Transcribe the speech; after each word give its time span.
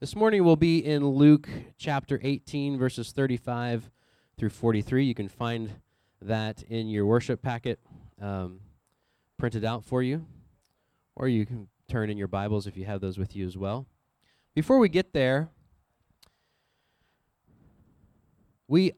This 0.00 0.16
morning 0.16 0.44
we'll 0.44 0.56
be 0.56 0.78
in 0.78 1.06
Luke 1.06 1.46
chapter 1.76 2.18
18, 2.22 2.78
verses 2.78 3.12
35 3.12 3.90
through 4.38 4.48
43. 4.48 5.04
You 5.04 5.14
can 5.14 5.28
find 5.28 5.72
that 6.22 6.62
in 6.62 6.88
your 6.88 7.04
worship 7.04 7.42
packet 7.42 7.78
um, 8.18 8.60
printed 9.36 9.62
out 9.62 9.84
for 9.84 10.02
you, 10.02 10.24
or 11.14 11.28
you 11.28 11.44
can 11.44 11.68
turn 11.86 12.08
in 12.08 12.16
your 12.16 12.28
Bibles 12.28 12.66
if 12.66 12.78
you 12.78 12.86
have 12.86 13.02
those 13.02 13.18
with 13.18 13.36
you 13.36 13.46
as 13.46 13.58
well. 13.58 13.86
Before 14.54 14.78
we 14.78 14.88
get 14.88 15.12
there, 15.12 15.50
we 18.68 18.94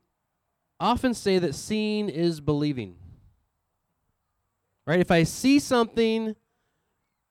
often 0.79 1.15
say 1.15 1.41
that 1.41 1.57
seeing 1.57 2.09
is 2.11 2.41
believing. 2.41 2.95
Right? 4.87 5.01
If 5.01 5.11
I 5.11 5.25
see 5.25 5.59
something, 5.59 6.37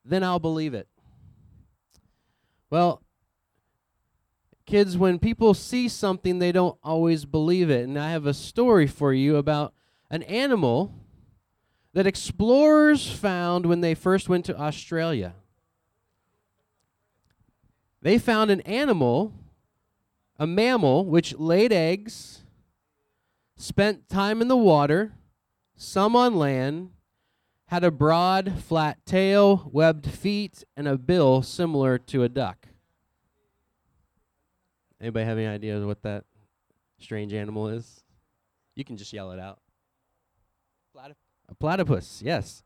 then 0.03 0.25
I'll 0.25 0.39
believe 0.39 0.73
it. 0.73 0.89
Well, 2.69 3.01
kids, 4.65 4.97
when 4.97 5.19
people 5.19 5.53
see 5.53 5.87
something, 5.87 6.39
they 6.39 6.51
don't 6.51 6.77
always 6.83 7.25
believe 7.25 7.69
it. 7.69 7.87
And 7.87 7.97
I 7.97 8.11
have 8.11 8.25
a 8.25 8.33
story 8.33 8.87
for 8.87 9.13
you 9.13 9.35
about 9.37 9.73
an 10.09 10.23
animal 10.23 10.93
that 11.93 12.07
explorers 12.07 13.09
found 13.09 13.65
when 13.65 13.81
they 13.81 13.93
first 13.93 14.29
went 14.29 14.45
to 14.45 14.57
Australia. 14.57 15.35
They 18.01 18.17
found 18.17 18.49
an 18.49 18.61
animal, 18.61 19.33
a 20.39 20.47
mammal, 20.47 21.05
which 21.05 21.37
laid 21.37 21.71
eggs, 21.71 22.43
spent 23.57 24.09
time 24.09 24.41
in 24.41 24.47
the 24.47 24.57
water, 24.57 25.13
some 25.75 26.15
on 26.15 26.35
land, 26.35 26.91
had 27.67 27.83
a 27.83 27.91
broad, 27.91 28.59
flat 28.63 29.05
tail, 29.05 29.69
webbed 29.71 30.07
feet, 30.09 30.63
and 30.75 30.87
a 30.87 30.97
bill 30.97 31.41
similar 31.41 31.97
to 31.97 32.23
a 32.23 32.29
duck. 32.29 32.67
Anybody 35.01 35.25
have 35.25 35.37
any 35.37 35.47
idea 35.47 35.79
what 35.79 36.03
that 36.03 36.25
strange 36.99 37.33
animal 37.33 37.69
is? 37.69 38.03
You 38.75 38.85
can 38.85 38.97
just 38.97 39.11
yell 39.11 39.31
it 39.31 39.39
out. 39.39 39.59
Platip- 40.95 41.15
a 41.49 41.55
platypus, 41.55 42.21
yes. 42.23 42.63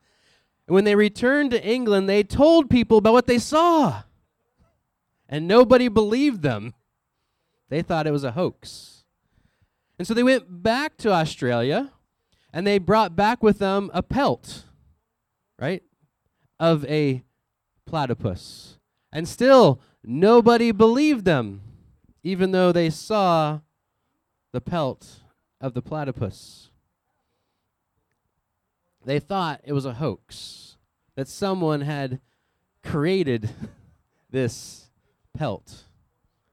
And 0.67 0.75
when 0.75 0.83
they 0.83 0.95
returned 0.95 1.51
to 1.51 1.65
England, 1.65 2.09
they 2.09 2.23
told 2.23 2.69
people 2.69 2.97
about 2.97 3.13
what 3.13 3.27
they 3.27 3.39
saw. 3.39 4.03
And 5.29 5.47
nobody 5.47 5.87
believed 5.87 6.41
them. 6.41 6.73
They 7.69 7.81
thought 7.81 8.05
it 8.05 8.11
was 8.11 8.23
a 8.23 8.31
hoax. 8.31 9.05
And 9.97 10.07
so 10.07 10.13
they 10.13 10.23
went 10.23 10.61
back 10.61 10.97
to 10.97 11.11
Australia 11.11 11.93
and 12.51 12.67
they 12.67 12.79
brought 12.79 13.15
back 13.15 13.41
with 13.41 13.59
them 13.59 13.89
a 13.93 14.03
pelt, 14.03 14.65
right, 15.57 15.83
of 16.59 16.85
a 16.85 17.23
platypus. 17.85 18.77
And 19.11 19.27
still, 19.27 19.79
nobody 20.03 20.71
believed 20.71 21.25
them 21.25 21.61
even 22.25 22.49
though 22.49 22.71
they 22.71 22.89
saw 22.89 23.59
the 24.51 24.59
pelt 24.59 25.19
of 25.61 25.75
the 25.75 25.81
platypus. 25.81 26.71
They 29.05 29.19
thought 29.19 29.61
it 29.63 29.73
was 29.73 29.85
a 29.85 29.93
hoax, 29.93 30.77
that 31.13 31.27
someone 31.27 31.81
had 31.81 32.19
created 32.83 33.51
this 34.31 34.89
pelt 35.37 35.83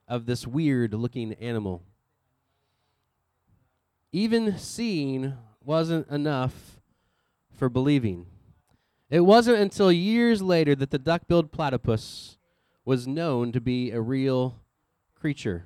of 0.06 0.26
this 0.26 0.46
weird 0.46 0.92
looking 0.92 1.32
animal. 1.34 1.82
Even 4.12 4.58
seeing 4.58 5.32
wasn't 5.64 6.06
enough 6.08 6.82
for 7.56 7.70
believing. 7.70 8.26
It 9.08 9.20
wasn't 9.20 9.58
until 9.58 9.90
years 9.90 10.42
later 10.42 10.74
that 10.74 10.90
the 10.90 10.98
duck 10.98 11.22
billed 11.28 11.50
platypus 11.50 12.36
was 12.84 13.06
known 13.06 13.52
to 13.52 13.60
be 13.60 13.90
a 13.90 14.02
real 14.02 14.61
creature. 15.22 15.64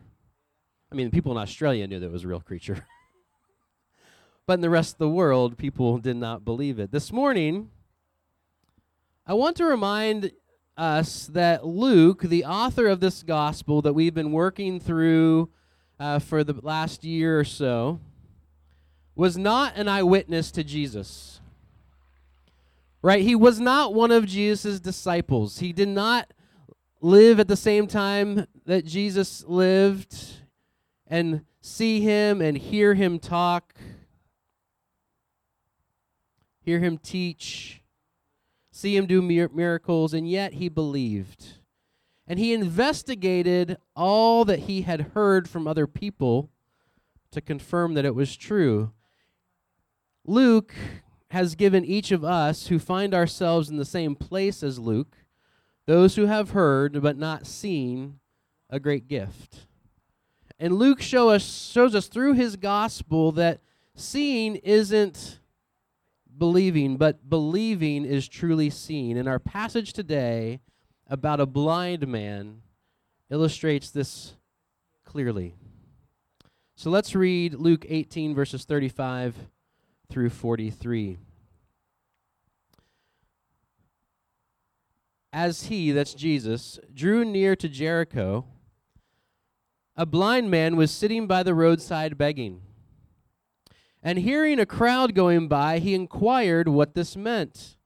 I 0.93 0.95
mean, 0.95 1.11
people 1.11 1.33
in 1.33 1.39
Australia 1.39 1.87
knew 1.87 1.99
that 1.99 2.05
it 2.05 2.13
was 2.13 2.25
a 2.25 2.29
real 2.29 2.43
creature. 2.43 2.85
but 4.47 4.53
in 4.53 4.61
the 4.61 4.69
rest 4.69 4.97
of 4.97 4.99
the 4.99 5.09
world, 5.09 5.57
people 5.57 5.97
did 5.97 6.19
not 6.19 6.45
believe 6.45 6.79
it. 6.79 6.93
This 6.93 7.11
morning, 7.11 7.71
I 9.27 9.33
want 9.33 9.57
to 9.57 9.65
remind 9.65 10.33
us 10.77 11.29
that 11.29 11.65
Luke, 11.65 12.21
the 12.21 12.45
author 12.45 12.87
of 12.87 13.01
this 13.01 13.23
gospel 13.23 13.81
that 13.81 13.95
we've 13.95 14.13
been 14.13 14.31
working 14.31 14.79
through 14.79 15.49
uh, 15.99 16.19
for 16.19 16.45
the 16.45 16.53
last 16.61 17.03
year 17.03 17.41
or 17.41 17.45
so, 17.45 17.99
was 19.15 19.39
not 19.39 19.75
an 19.77 19.89
eyewitness 19.89 20.51
to 20.51 20.65
Jesus. 20.65 21.41
Right? 23.01 23.23
He 23.23 23.35
was 23.35 23.59
not 23.59 23.95
one 23.95 24.11
of 24.11 24.27
Jesus' 24.27 24.81
disciples. 24.81 25.61
He 25.61 25.73
did 25.73 25.89
not 25.89 26.31
live 27.07 27.39
at 27.39 27.47
the 27.47 27.57
same 27.57 27.87
time 27.87 28.47
that 28.65 28.85
Jesus 28.85 29.45
lived 29.47 30.43
and 31.07 31.45
see 31.61 32.01
him 32.01 32.43
and 32.43 32.59
hear 32.59 32.95
him 32.95 33.21
talk, 33.21 33.75
hear 36.59 36.81
him 36.81 36.99
teach, 36.99 37.81
see 38.73 38.97
him 38.97 39.07
do 39.07 39.23
mir- 39.23 39.51
miracles, 39.55 40.13
and 40.13 40.29
yet 40.29 40.55
he 40.55 40.69
believed. 40.69 41.59
And 42.27 42.41
he 42.41 42.53
investigated 42.53 43.77
all 43.95 44.45
that 44.45 44.61
he 44.61 44.83
had 44.83 45.13
heard 45.15 45.49
from 45.49 45.69
other 45.69 45.87
people 45.87 46.51
to 47.31 47.41
confirm 47.41 47.95
that 47.95 48.05
it 48.05 48.17
was 48.17 48.37
true. 48.37 48.91
Luke 50.27 50.75
has 51.31 51.55
given 51.55 51.85
each 51.85 52.11
of 52.11 52.25
us 52.25 52.67
who 52.67 52.81
find 52.81 53.15
ourselves 53.15 53.71
in 53.71 53.77
the 53.77 53.85
same 53.85 54.17
place 54.17 54.65
as 54.65 54.81
Luke 54.81 55.19
those 55.87 56.17
who 56.17 56.27
have 56.27 56.51
heard 56.51 57.01
but 57.01 57.17
not 57.17 57.47
seen 57.47 58.19
a 58.69 58.81
great 58.81 59.09
gift. 59.09 59.67
And 60.59 60.75
Luke 60.75 61.01
show 61.01 61.31
us, 61.31 61.71
shows 61.73 61.95
us 61.95 62.09
through 62.09 62.35
his 62.35 62.57
gospel 62.57 63.33
that 63.33 63.61
seeing 63.95 64.57
isn't 64.57 65.39
believing, 66.37 66.97
but 66.97 67.29
believing 67.29 68.05
is 68.05 68.29
truly 68.29 68.71
seen. 68.71 69.17
And 69.17 69.29
our 69.29 69.39
passage 69.39 69.93
today 69.93 70.61
about 71.09 71.41
a 71.41 71.47
blind 71.47 72.07
man 72.09 72.63
illustrates 73.31 73.91
this 73.91 74.35
clearly. 75.05 75.55
So 76.75 76.91
let's 76.91 77.15
read 77.15 77.55
Luke 77.55 77.87
18, 77.89 78.35
verses 78.35 78.65
35 78.65 79.35
through 80.11 80.31
43. 80.31 81.19
As 85.37 85.65
he, 85.65 85.93
that's 85.93 86.15
Jesus, 86.15 86.81
drew 86.95 87.23
near 87.23 87.55
to 87.55 87.69
Jericho, 87.69 88.47
a 89.95 90.07
blind 90.07 90.51
man 90.51 90.77
was 90.77 90.91
sitting 90.91 91.27
by 91.27 91.43
the 91.43 91.55
roadside 91.55 92.17
begging. 92.17 92.63
And 94.03 94.21
hearing 94.21 94.59
a 94.59 94.65
crowd 94.65 95.15
going 95.15 95.47
by, 95.47 95.79
he 95.79 95.95
inquired 95.95 96.69
what 96.69 96.95
this 96.95 97.19
meant. 97.19 97.77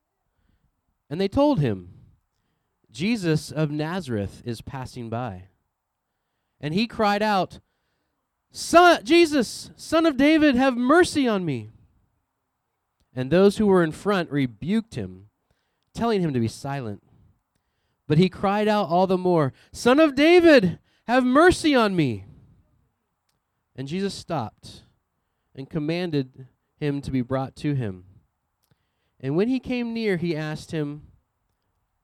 And 1.09 1.19
they 1.19 1.27
told 1.27 1.59
him, 1.59 1.89
Jesus 2.89 3.51
of 3.51 3.69
Nazareth 3.69 4.41
is 4.45 4.61
passing 4.61 5.09
by. 5.09 5.49
And 6.61 6.73
he 6.73 6.87
cried 6.87 7.21
out, 7.21 7.59
Son, 8.53 9.03
Jesus, 9.03 9.71
son 9.75 10.05
of 10.05 10.15
David, 10.15 10.55
have 10.55 10.77
mercy 10.77 11.27
on 11.27 11.43
me. 11.43 11.69
And 13.13 13.29
those 13.29 13.57
who 13.57 13.65
were 13.65 13.83
in 13.83 13.91
front 13.91 14.31
rebuked 14.31 14.95
him, 14.95 15.27
telling 15.93 16.21
him 16.21 16.33
to 16.33 16.39
be 16.39 16.47
silent. 16.47 17.03
But 18.11 18.17
he 18.17 18.27
cried 18.27 18.67
out 18.67 18.89
all 18.89 19.07
the 19.07 19.17
more, 19.17 19.53
Son 19.71 19.97
of 19.97 20.15
David, 20.15 20.79
have 21.07 21.23
mercy 21.23 21.73
on 21.73 21.95
me. 21.95 22.25
And 23.73 23.87
Jesus 23.87 24.13
stopped 24.13 24.81
and 25.55 25.69
commanded 25.69 26.47
him 26.75 26.99
to 27.03 27.09
be 27.09 27.21
brought 27.21 27.55
to 27.55 27.73
him. 27.73 28.03
And 29.21 29.37
when 29.37 29.47
he 29.47 29.61
came 29.61 29.93
near, 29.93 30.17
he 30.17 30.35
asked 30.35 30.71
him, 30.71 31.03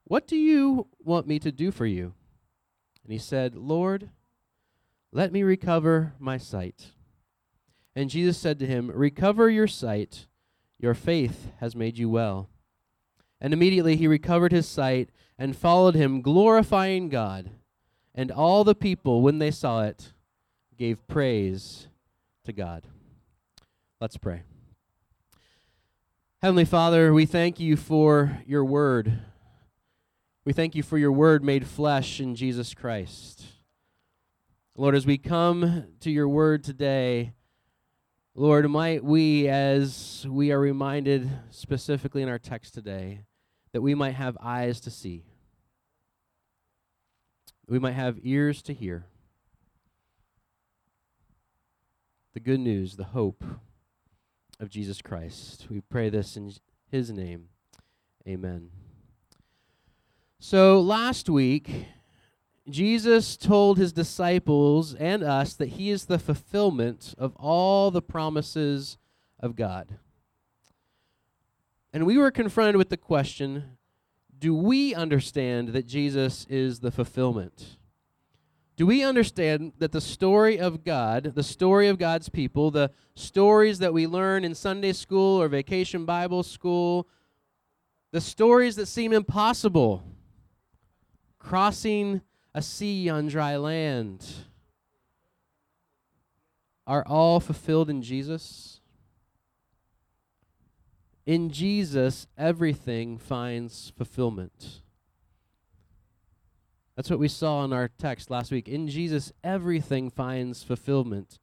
What 0.04 0.26
do 0.26 0.36
you 0.36 0.86
want 0.98 1.26
me 1.26 1.38
to 1.40 1.52
do 1.52 1.70
for 1.70 1.84
you? 1.84 2.14
And 3.04 3.12
he 3.12 3.18
said, 3.18 3.54
Lord, 3.54 4.08
let 5.12 5.30
me 5.30 5.42
recover 5.42 6.14
my 6.18 6.38
sight. 6.38 6.86
And 7.94 8.08
Jesus 8.08 8.38
said 8.38 8.58
to 8.60 8.66
him, 8.66 8.90
Recover 8.90 9.50
your 9.50 9.68
sight. 9.68 10.26
Your 10.78 10.94
faith 10.94 11.48
has 11.60 11.76
made 11.76 11.98
you 11.98 12.08
well. 12.08 12.48
And 13.42 13.52
immediately 13.52 13.96
he 13.96 14.08
recovered 14.08 14.52
his 14.52 14.66
sight 14.66 15.10
and 15.38 15.56
followed 15.56 15.94
him, 15.94 16.20
glorifying 16.20 17.08
God. 17.08 17.50
And 18.14 18.30
all 18.30 18.64
the 18.64 18.74
people, 18.74 19.22
when 19.22 19.38
they 19.38 19.50
saw 19.50 19.84
it, 19.84 20.12
gave 20.76 21.06
praise 21.06 21.86
to 22.44 22.52
God. 22.52 22.84
Let's 24.00 24.16
pray. 24.16 24.42
Heavenly 26.42 26.64
Father, 26.64 27.12
we 27.12 27.26
thank 27.26 27.60
you 27.60 27.76
for 27.76 28.40
your 28.46 28.64
word. 28.64 29.20
We 30.44 30.52
thank 30.52 30.74
you 30.74 30.82
for 30.82 30.96
your 30.96 31.12
word 31.12 31.44
made 31.44 31.66
flesh 31.66 32.20
in 32.20 32.34
Jesus 32.34 32.74
Christ. 32.74 33.44
Lord, 34.76 34.94
as 34.94 35.04
we 35.04 35.18
come 35.18 35.86
to 36.00 36.10
your 36.10 36.28
word 36.28 36.62
today, 36.62 37.32
Lord, 38.36 38.70
might 38.70 39.02
we, 39.02 39.48
as 39.48 40.24
we 40.30 40.52
are 40.52 40.60
reminded 40.60 41.28
specifically 41.50 42.22
in 42.22 42.28
our 42.28 42.38
text 42.38 42.72
today, 42.72 43.24
that 43.72 43.82
we 43.82 43.96
might 43.96 44.14
have 44.14 44.38
eyes 44.40 44.80
to 44.82 44.90
see, 44.90 45.24
we 47.68 47.78
might 47.78 47.92
have 47.92 48.18
ears 48.22 48.62
to 48.62 48.72
hear. 48.72 49.06
The 52.32 52.40
good 52.40 52.60
news, 52.60 52.96
the 52.96 53.04
hope 53.04 53.44
of 54.58 54.70
Jesus 54.70 55.02
Christ. 55.02 55.66
We 55.70 55.80
pray 55.80 56.08
this 56.08 56.36
in 56.36 56.52
his 56.90 57.10
name. 57.10 57.48
Amen. 58.26 58.70
So 60.38 60.80
last 60.80 61.28
week, 61.28 61.86
Jesus 62.68 63.36
told 63.36 63.78
his 63.78 63.92
disciples 63.92 64.94
and 64.94 65.22
us 65.22 65.54
that 65.54 65.70
he 65.70 65.90
is 65.90 66.04
the 66.04 66.18
fulfillment 66.18 67.14
of 67.18 67.34
all 67.36 67.90
the 67.90 68.02
promises 68.02 68.98
of 69.40 69.56
God. 69.56 69.98
And 71.92 72.06
we 72.06 72.18
were 72.18 72.30
confronted 72.30 72.76
with 72.76 72.90
the 72.90 72.96
question 72.96 73.77
do 74.38 74.54
we 74.54 74.94
understand 74.94 75.68
that 75.68 75.86
Jesus 75.86 76.46
is 76.48 76.80
the 76.80 76.90
fulfillment? 76.90 77.78
Do 78.76 78.86
we 78.86 79.02
understand 79.02 79.72
that 79.78 79.90
the 79.90 80.00
story 80.00 80.60
of 80.60 80.84
God, 80.84 81.32
the 81.34 81.42
story 81.42 81.88
of 81.88 81.98
God's 81.98 82.28
people, 82.28 82.70
the 82.70 82.92
stories 83.16 83.80
that 83.80 83.92
we 83.92 84.06
learn 84.06 84.44
in 84.44 84.54
Sunday 84.54 84.92
school 84.92 85.42
or 85.42 85.48
vacation 85.48 86.04
Bible 86.04 86.44
school, 86.44 87.08
the 88.12 88.20
stories 88.20 88.76
that 88.76 88.86
seem 88.86 89.12
impossible, 89.12 90.04
crossing 91.40 92.20
a 92.54 92.62
sea 92.62 93.08
on 93.08 93.26
dry 93.26 93.56
land, 93.56 94.24
are 96.86 97.04
all 97.04 97.40
fulfilled 97.40 97.90
in 97.90 98.00
Jesus? 98.00 98.77
In 101.28 101.50
Jesus, 101.50 102.26
everything 102.38 103.18
finds 103.18 103.92
fulfillment. 103.98 104.80
That's 106.96 107.10
what 107.10 107.18
we 107.18 107.28
saw 107.28 107.66
in 107.66 107.72
our 107.74 107.88
text 107.88 108.30
last 108.30 108.50
week. 108.50 108.66
In 108.66 108.88
Jesus, 108.88 109.30
everything 109.44 110.08
finds 110.08 110.62
fulfillment. 110.62 111.38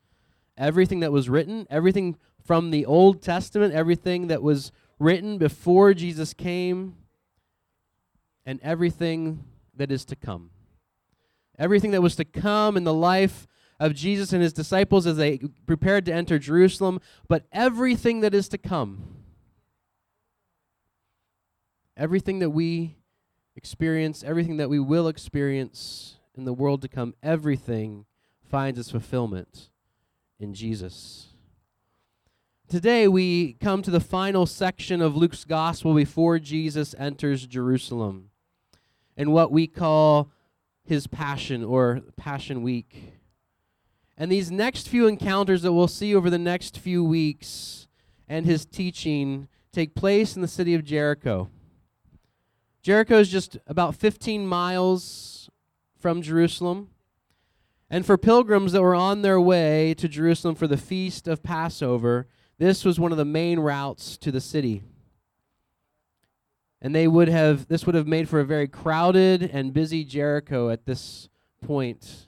Everything 0.58 1.02
that 1.02 1.12
was 1.12 1.30
written, 1.30 1.68
everything 1.70 2.18
from 2.44 2.72
the 2.72 2.84
Old 2.84 3.22
Testament, 3.22 3.76
everything 3.76 4.26
that 4.26 4.42
was 4.42 4.72
written 4.98 5.38
before 5.38 5.94
Jesus 5.94 6.34
came, 6.34 6.96
and 8.44 8.60
everything 8.64 9.44
that 9.76 9.92
is 9.92 10.04
to 10.06 10.16
come. 10.16 10.50
Everything 11.60 11.92
that 11.92 12.02
was 12.02 12.16
to 12.16 12.26
come 12.26 12.76
in 12.76 12.86
the 12.86 12.92
life 12.94 13.46
of 13.80 13.94
Jesus 13.94 14.34
and 14.34 14.42
his 14.42 14.52
disciples 14.52 15.06
as 15.06 15.18
they 15.18 15.38
prepared 15.68 16.06
to 16.06 16.14
enter 16.14 16.40
Jerusalem, 16.40 17.00
but 17.28 17.46
everything 17.52 18.22
that 18.22 18.34
is 18.34 18.50
to 18.50 18.58
come 18.58 19.25
Everything 21.98 22.40
that 22.40 22.50
we 22.50 22.98
experience, 23.56 24.24
everything 24.24 24.58
that 24.58 24.70
we 24.70 24.80
will 24.80 25.08
experience 25.08 26.18
in 26.36 26.44
the 26.44 26.54
world 26.54 26.82
to 26.82 26.88
come, 26.88 27.16
everything 27.24 28.06
finds 28.44 28.78
its 28.78 28.92
fulfillment 28.92 29.70
in 30.40 30.54
Jesus. 30.54 31.28
Today, 32.68 33.08
we 33.08 33.54
come 33.54 33.82
to 33.84 33.92
the 33.92 34.00
final 34.00 34.46
section 34.46 35.02
of 35.02 35.16
Luke's 35.16 35.46
gospel 35.46 35.94
before 35.94 36.40
Jesus 36.40 36.96
enters 36.98 37.46
Jerusalem 37.46 38.32
and 39.16 39.32
what 39.32 39.52
we 39.52 39.68
call 39.68 40.32
his 40.84 41.08
passion 41.08 41.64
or 41.64 42.02
Passion 42.18 42.64
Week. 42.64 43.14
And 44.18 44.32
these 44.32 44.52
next 44.52 44.90
few 44.90 45.08
encounters 45.08 45.62
that 45.62 45.74
we'll 45.74 45.88
see 45.88 46.16
over 46.16 46.30
the 46.30 46.38
next 46.38 46.78
few 46.78 47.04
weeks 47.04 47.88
and 48.28 48.46
his 48.46 48.66
teaching 48.66 49.48
take 49.72 49.94
place 49.94 50.36
in 50.36 50.42
the 50.42 50.48
city 50.48 50.74
of 50.74 50.84
Jericho. 50.84 51.50
Jericho 52.86 53.18
is 53.18 53.30
just 53.30 53.58
about 53.66 53.96
15 53.96 54.46
miles 54.46 55.50
from 55.98 56.22
Jerusalem. 56.22 56.90
And 57.90 58.06
for 58.06 58.16
pilgrims 58.16 58.74
that 58.74 58.84
were 58.84 58.94
on 58.94 59.24
their 59.24 59.42
way 59.42 59.96
to 59.96 60.08
Jerusalem 60.08 60.54
for 60.54 60.68
the 60.68 60.78
feast 60.78 61.28
of 61.28 61.42
Passover, 61.42 62.28
this 62.60 62.86
was 62.86 63.00
one 63.00 63.12
of 63.12 63.18
the 63.18 63.26
main 63.26 63.60
routes 63.60 64.20
to 64.20 64.32
the 64.32 64.40
city. 64.40 64.84
And 66.80 66.94
they 66.94 67.08
would 67.08 67.28
have 67.28 67.68
this 67.70 67.88
would 67.88 67.96
have 67.96 68.06
made 68.06 68.30
for 68.30 68.40
a 68.40 68.46
very 68.46 68.68
crowded 68.68 69.42
and 69.42 69.74
busy 69.74 70.04
Jericho 70.04 70.70
at 70.70 70.86
this 70.86 71.28
point. 71.66 72.28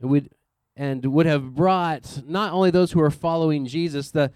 It 0.00 0.06
would 0.06 0.30
and 0.76 1.04
would 1.06 1.26
have 1.26 1.56
brought 1.56 2.22
not 2.28 2.52
only 2.52 2.70
those 2.70 2.92
who 2.92 3.00
were 3.00 3.10
following 3.10 3.66
Jesus, 3.66 4.12
the 4.12 4.30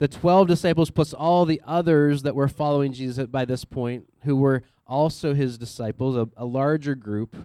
the 0.00 0.08
12 0.08 0.48
disciples 0.48 0.90
plus 0.90 1.12
all 1.12 1.44
the 1.44 1.60
others 1.66 2.22
that 2.22 2.34
were 2.34 2.48
following 2.48 2.92
Jesus 2.92 3.26
by 3.26 3.44
this 3.44 3.66
point, 3.66 4.06
who 4.22 4.34
were 4.34 4.62
also 4.86 5.34
his 5.34 5.58
disciples, 5.58 6.16
a, 6.16 6.26
a, 6.38 6.46
larger 6.46 6.94
group, 6.94 7.36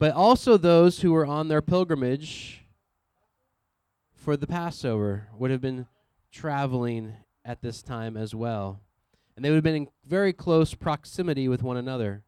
but 0.00 0.12
also 0.12 0.56
those 0.56 1.00
who 1.00 1.12
were 1.12 1.24
on 1.24 1.46
their 1.46 1.62
pilgrimage 1.62 2.64
for 4.12 4.36
the 4.36 4.46
Passover 4.46 5.28
would 5.38 5.52
have 5.52 5.60
been 5.60 5.86
traveling 6.32 7.14
at 7.44 7.62
this 7.62 7.80
time 7.80 8.16
as 8.16 8.34
well. 8.34 8.80
And 9.36 9.44
they 9.44 9.50
would 9.50 9.56
have 9.56 9.64
been 9.64 9.76
in 9.76 9.88
very 10.04 10.32
close 10.32 10.74
proximity 10.74 11.46
with 11.46 11.62
one 11.62 11.76
another. 11.76 12.24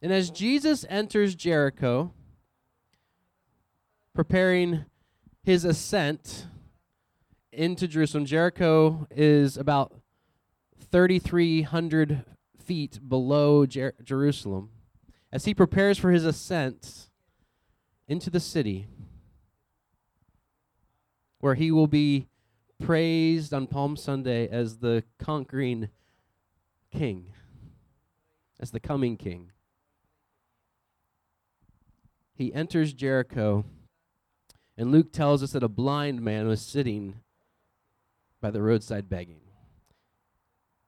And 0.00 0.12
as 0.12 0.30
Jesus 0.30 0.86
enters 0.88 1.34
Jericho, 1.34 2.14
preparing 4.14 4.86
his 5.42 5.66
ascent, 5.66 6.46
into 7.60 7.86
Jerusalem. 7.86 8.24
Jericho 8.24 9.06
is 9.10 9.58
about 9.58 9.92
3,300 10.90 12.24
feet 12.58 12.98
below 13.06 13.66
Jer- 13.66 13.92
Jerusalem. 14.02 14.70
As 15.30 15.44
he 15.44 15.52
prepares 15.52 15.98
for 15.98 16.10
his 16.10 16.24
ascent 16.24 17.10
into 18.08 18.30
the 18.30 18.40
city, 18.40 18.86
where 21.40 21.54
he 21.54 21.70
will 21.70 21.86
be 21.86 22.28
praised 22.82 23.52
on 23.52 23.66
Palm 23.66 23.94
Sunday 23.94 24.48
as 24.48 24.78
the 24.78 25.04
conquering 25.18 25.90
king, 26.90 27.26
as 28.58 28.70
the 28.70 28.80
coming 28.80 29.18
king. 29.18 29.52
He 32.34 32.54
enters 32.54 32.94
Jericho, 32.94 33.66
and 34.78 34.90
Luke 34.90 35.12
tells 35.12 35.42
us 35.42 35.52
that 35.52 35.62
a 35.62 35.68
blind 35.68 36.22
man 36.22 36.48
was 36.48 36.62
sitting 36.62 37.16
by 38.40 38.50
the 38.50 38.62
roadside 38.62 39.08
begging. 39.08 39.40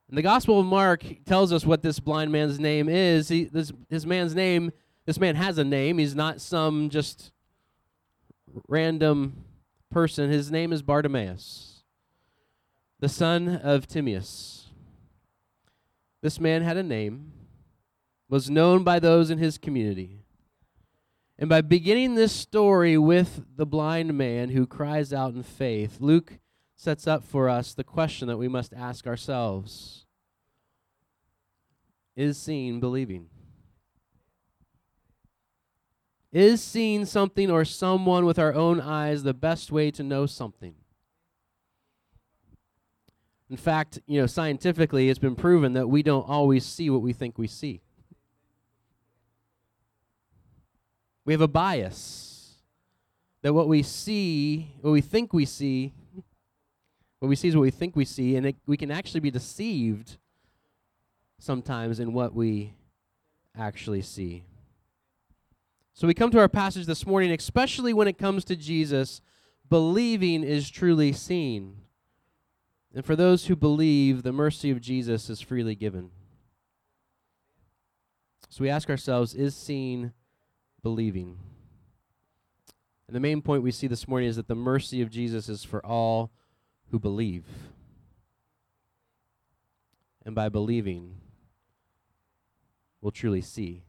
And 0.09 0.17
the 0.17 0.21
Gospel 0.21 0.59
of 0.59 0.65
Mark 0.65 1.03
tells 1.25 1.51
us 1.51 1.65
what 1.65 1.81
this 1.81 1.99
blind 1.99 2.31
man's 2.31 2.59
name 2.59 2.87
is. 2.89 3.29
He, 3.29 3.45
this, 3.45 3.71
his 3.89 4.05
man's 4.05 4.35
name, 4.35 4.71
this 5.05 5.19
man 5.19 5.35
has 5.35 5.57
a 5.57 5.63
name. 5.63 5.97
He's 5.97 6.15
not 6.15 6.41
some 6.41 6.89
just 6.89 7.31
random 8.67 9.45
person. 9.89 10.29
His 10.29 10.51
name 10.51 10.73
is 10.73 10.81
Bartimaeus, 10.81 11.83
the 12.99 13.09
son 13.09 13.57
of 13.63 13.87
Timaeus. 13.87 14.67
This 16.21 16.39
man 16.39 16.61
had 16.61 16.77
a 16.77 16.83
name, 16.83 17.31
was 18.29 18.49
known 18.49 18.83
by 18.83 18.99
those 18.99 19.29
in 19.29 19.37
his 19.39 19.57
community. 19.57 20.23
And 21.37 21.49
by 21.49 21.61
beginning 21.61 22.15
this 22.15 22.31
story 22.31 22.97
with 22.97 23.43
the 23.55 23.65
blind 23.65 24.13
man 24.13 24.49
who 24.49 24.67
cries 24.67 25.11
out 25.11 25.33
in 25.33 25.43
faith, 25.43 25.97
Luke 25.99 26.39
sets 26.75 27.07
up 27.07 27.23
for 27.23 27.49
us 27.49 27.73
the 27.73 27.83
question 27.83 28.27
that 28.27 28.37
we 28.37 28.47
must 28.47 28.73
ask 28.73 29.07
ourselves 29.07 30.05
Is 32.15 32.37
seeing 32.37 32.79
believing? 32.79 33.27
Is 36.31 36.63
seeing 36.63 37.05
something 37.05 37.51
or 37.51 37.63
someone 37.63 38.25
with 38.25 38.39
our 38.39 38.53
own 38.53 38.81
eyes 38.81 39.21
the 39.21 39.35
best 39.35 39.71
way 39.71 39.91
to 39.91 40.01
know 40.01 40.25
something? 40.25 40.73
In 43.51 43.57
fact, 43.57 43.99
you 44.07 44.19
know, 44.19 44.25
scientifically 44.25 45.09
it's 45.09 45.19
been 45.19 45.35
proven 45.35 45.73
that 45.73 45.87
we 45.87 46.01
don't 46.01 46.27
always 46.27 46.65
see 46.65 46.89
what 46.89 47.03
we 47.03 47.13
think 47.13 47.37
we 47.37 47.45
see. 47.45 47.81
We 51.23 51.33
have 51.33 51.41
a 51.41 51.47
bias 51.47 52.55
that 53.43 53.53
what 53.53 53.67
we 53.67 53.83
see, 53.83 54.73
what 54.81 54.91
we 54.91 55.01
think 55.01 55.33
we 55.33 55.45
see, 55.45 55.93
what 57.23 57.29
we 57.29 57.37
see 57.37 57.47
is 57.47 57.55
what 57.55 57.61
we 57.61 57.71
think 57.71 57.95
we 57.95 58.03
see, 58.03 58.35
and 58.35 58.47
it, 58.47 58.57
we 58.67 58.75
can 58.75 58.91
actually 58.91 59.21
be 59.21 59.31
deceived 59.31 60.17
sometimes 61.39 62.01
in 62.01 62.11
what 62.11 62.35
we 62.35 62.73
actually 63.57 64.01
see. 64.01 64.43
So 65.93 66.05
we 66.05 66.13
come 66.13 66.31
to 66.31 66.39
our 66.39 66.49
passage 66.49 66.85
this 66.85 67.07
morning, 67.07 67.31
especially 67.31 67.93
when 67.93 68.09
it 68.09 68.17
comes 68.17 68.43
to 68.43 68.57
Jesus, 68.57 69.21
believing 69.69 70.43
is 70.43 70.69
truly 70.69 71.13
seen. 71.13 71.77
And 72.93 73.05
for 73.05 73.15
those 73.15 73.45
who 73.45 73.55
believe, 73.55 74.23
the 74.23 74.33
mercy 74.33 74.69
of 74.69 74.81
Jesus 74.81 75.29
is 75.29 75.39
freely 75.39 75.75
given. 75.75 76.09
So 78.49 78.65
we 78.65 78.69
ask 78.69 78.89
ourselves, 78.89 79.33
is 79.33 79.55
seeing 79.55 80.11
believing? 80.81 81.37
And 83.07 83.15
the 83.15 83.21
main 83.21 83.41
point 83.41 83.63
we 83.63 83.71
see 83.71 83.87
this 83.87 84.09
morning 84.09 84.27
is 84.27 84.35
that 84.35 84.49
the 84.49 84.55
mercy 84.55 85.01
of 85.01 85.09
Jesus 85.09 85.47
is 85.47 85.63
for 85.63 85.79
all 85.85 86.29
who 86.93 86.99
believe. 86.99 87.45
And 90.23 90.35
by 90.35 90.47
believing, 90.47 91.15
will 93.01 93.09
truly 93.09 93.41
see. 93.41 93.81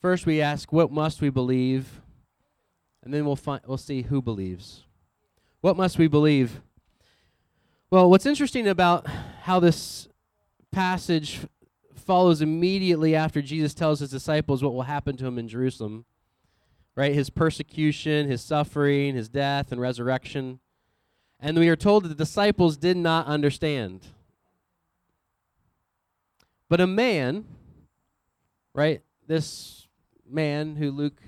First, 0.00 0.26
we 0.26 0.40
ask, 0.40 0.72
what 0.72 0.90
must 0.90 1.20
we 1.20 1.30
believe? 1.30 2.00
And 3.04 3.14
then 3.14 3.24
we'll, 3.24 3.36
find, 3.36 3.60
we'll 3.64 3.78
see 3.78 4.02
who 4.02 4.20
believes. 4.20 4.82
What 5.60 5.76
must 5.76 5.98
we 5.98 6.08
believe? 6.08 6.60
Well, 7.88 8.10
what's 8.10 8.26
interesting 8.26 8.66
about 8.66 9.06
how 9.42 9.60
this 9.60 10.08
passage 10.72 11.42
follows 11.94 12.42
immediately 12.42 13.14
after 13.14 13.40
Jesus 13.40 13.72
tells 13.72 14.00
his 14.00 14.10
disciples 14.10 14.64
what 14.64 14.74
will 14.74 14.82
happen 14.82 15.16
to 15.18 15.26
him 15.26 15.38
in 15.38 15.46
Jerusalem, 15.46 16.06
right? 16.96 17.14
His 17.14 17.30
persecution, 17.30 18.28
his 18.28 18.42
suffering, 18.42 19.14
his 19.14 19.28
death, 19.28 19.70
and 19.70 19.80
resurrection. 19.80 20.58
And 21.44 21.58
we 21.58 21.68
are 21.68 21.76
told 21.76 22.04
that 22.04 22.08
the 22.08 22.14
disciples 22.14 22.76
did 22.76 22.96
not 22.96 23.26
understand. 23.26 24.06
But 26.68 26.80
a 26.80 26.86
man, 26.86 27.44
right? 28.72 29.02
This 29.26 29.88
man 30.24 30.76
who 30.76 30.92
Luke 30.92 31.20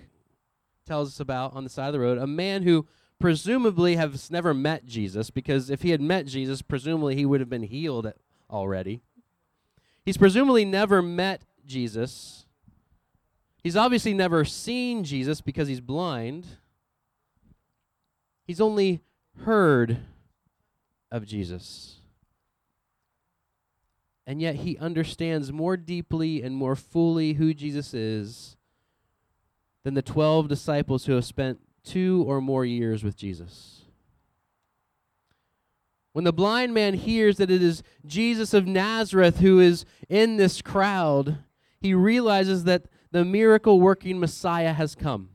tells 0.87 1.09
us 1.09 1.19
about 1.19 1.55
on 1.55 1.65
the 1.65 1.71
side 1.71 1.89
of 1.89 1.95
the 1.95 2.01
road, 2.01 2.19
a 2.19 2.29
man 2.29 2.63
who 2.63 2.87
presumably 3.19 3.97
has 3.97 4.31
never 4.31 4.55
met 4.55 4.87
Jesus, 4.87 5.31
because 5.31 5.69
if 5.69 5.83
he 5.83 5.91
had 5.91 6.01
met 6.01 6.27
Jesus, 6.27 6.63
presumably 6.63 7.17
he 7.17 7.27
would 7.27 7.41
have 7.41 7.51
been 7.51 7.65
healed 7.65 8.13
already. 8.49 9.03
He's 10.05 10.17
presumably 10.17 10.65
never 10.65 11.03
met 11.03 11.43
Jesus. 11.67 12.47
He's 13.65 13.77
obviously 13.77 14.15
never 14.15 14.45
seen 14.45 15.03
Jesus 15.03 15.41
because 15.41 15.67
he's 15.67 15.81
blind. 15.81 16.47
He's 18.47 18.61
only 18.61 19.01
heard 19.43 19.99
of 21.11 21.27
Jesus. 21.27 22.01
And 24.27 24.41
yet 24.41 24.57
he 24.57 24.79
understands 24.79 25.53
more 25.53 25.77
deeply 25.77 26.43
and 26.43 26.55
more 26.57 26.77
fully 26.77 27.35
who 27.35 27.53
Jesus 27.53 27.93
is 27.93 28.57
than 29.83 29.95
the 29.95 30.03
12 30.03 30.49
disciples 30.49 31.05
who 31.05 31.13
have 31.13 31.25
spent 31.25 31.61
two 31.85 32.25
or 32.27 32.41
more 32.41 32.65
years 32.65 33.05
with 33.05 33.17
Jesus. 33.17 33.83
When 36.13 36.25
the 36.25 36.33
blind 36.33 36.73
man 36.73 36.95
hears 36.95 37.37
that 37.37 37.51
it 37.51 37.63
is 37.63 37.83
Jesus 38.07 38.55
of 38.55 38.67
Nazareth 38.67 39.41
who 39.41 39.61
is 39.61 39.85
in 40.09 40.37
this 40.37 40.63
crowd, 40.63 41.39
he 41.81 41.93
realizes 41.93 42.65
that 42.65 42.85
the 43.11 43.25
miracle 43.25 43.81
working 43.81 44.19
Messiah 44.19 44.73
has 44.73 44.95
come. 44.95 45.29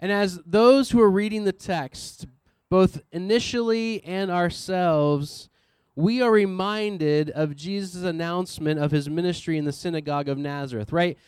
And 0.00 0.12
as 0.12 0.40
those 0.46 0.90
who 0.90 1.00
are 1.00 1.10
reading 1.10 1.44
the 1.44 1.52
text, 1.52 2.26
both 2.70 3.02
initially 3.12 4.02
and 4.04 4.30
ourselves, 4.30 5.48
we 5.96 6.22
are 6.22 6.30
reminded 6.30 7.30
of 7.30 7.56
Jesus' 7.56 8.02
announcement 8.02 8.78
of 8.78 8.92
his 8.92 9.08
ministry 9.08 9.58
in 9.58 9.64
the 9.64 9.72
synagogue 9.72 10.28
of 10.28 10.38
Nazareth, 10.38 10.92
right? 10.92 11.18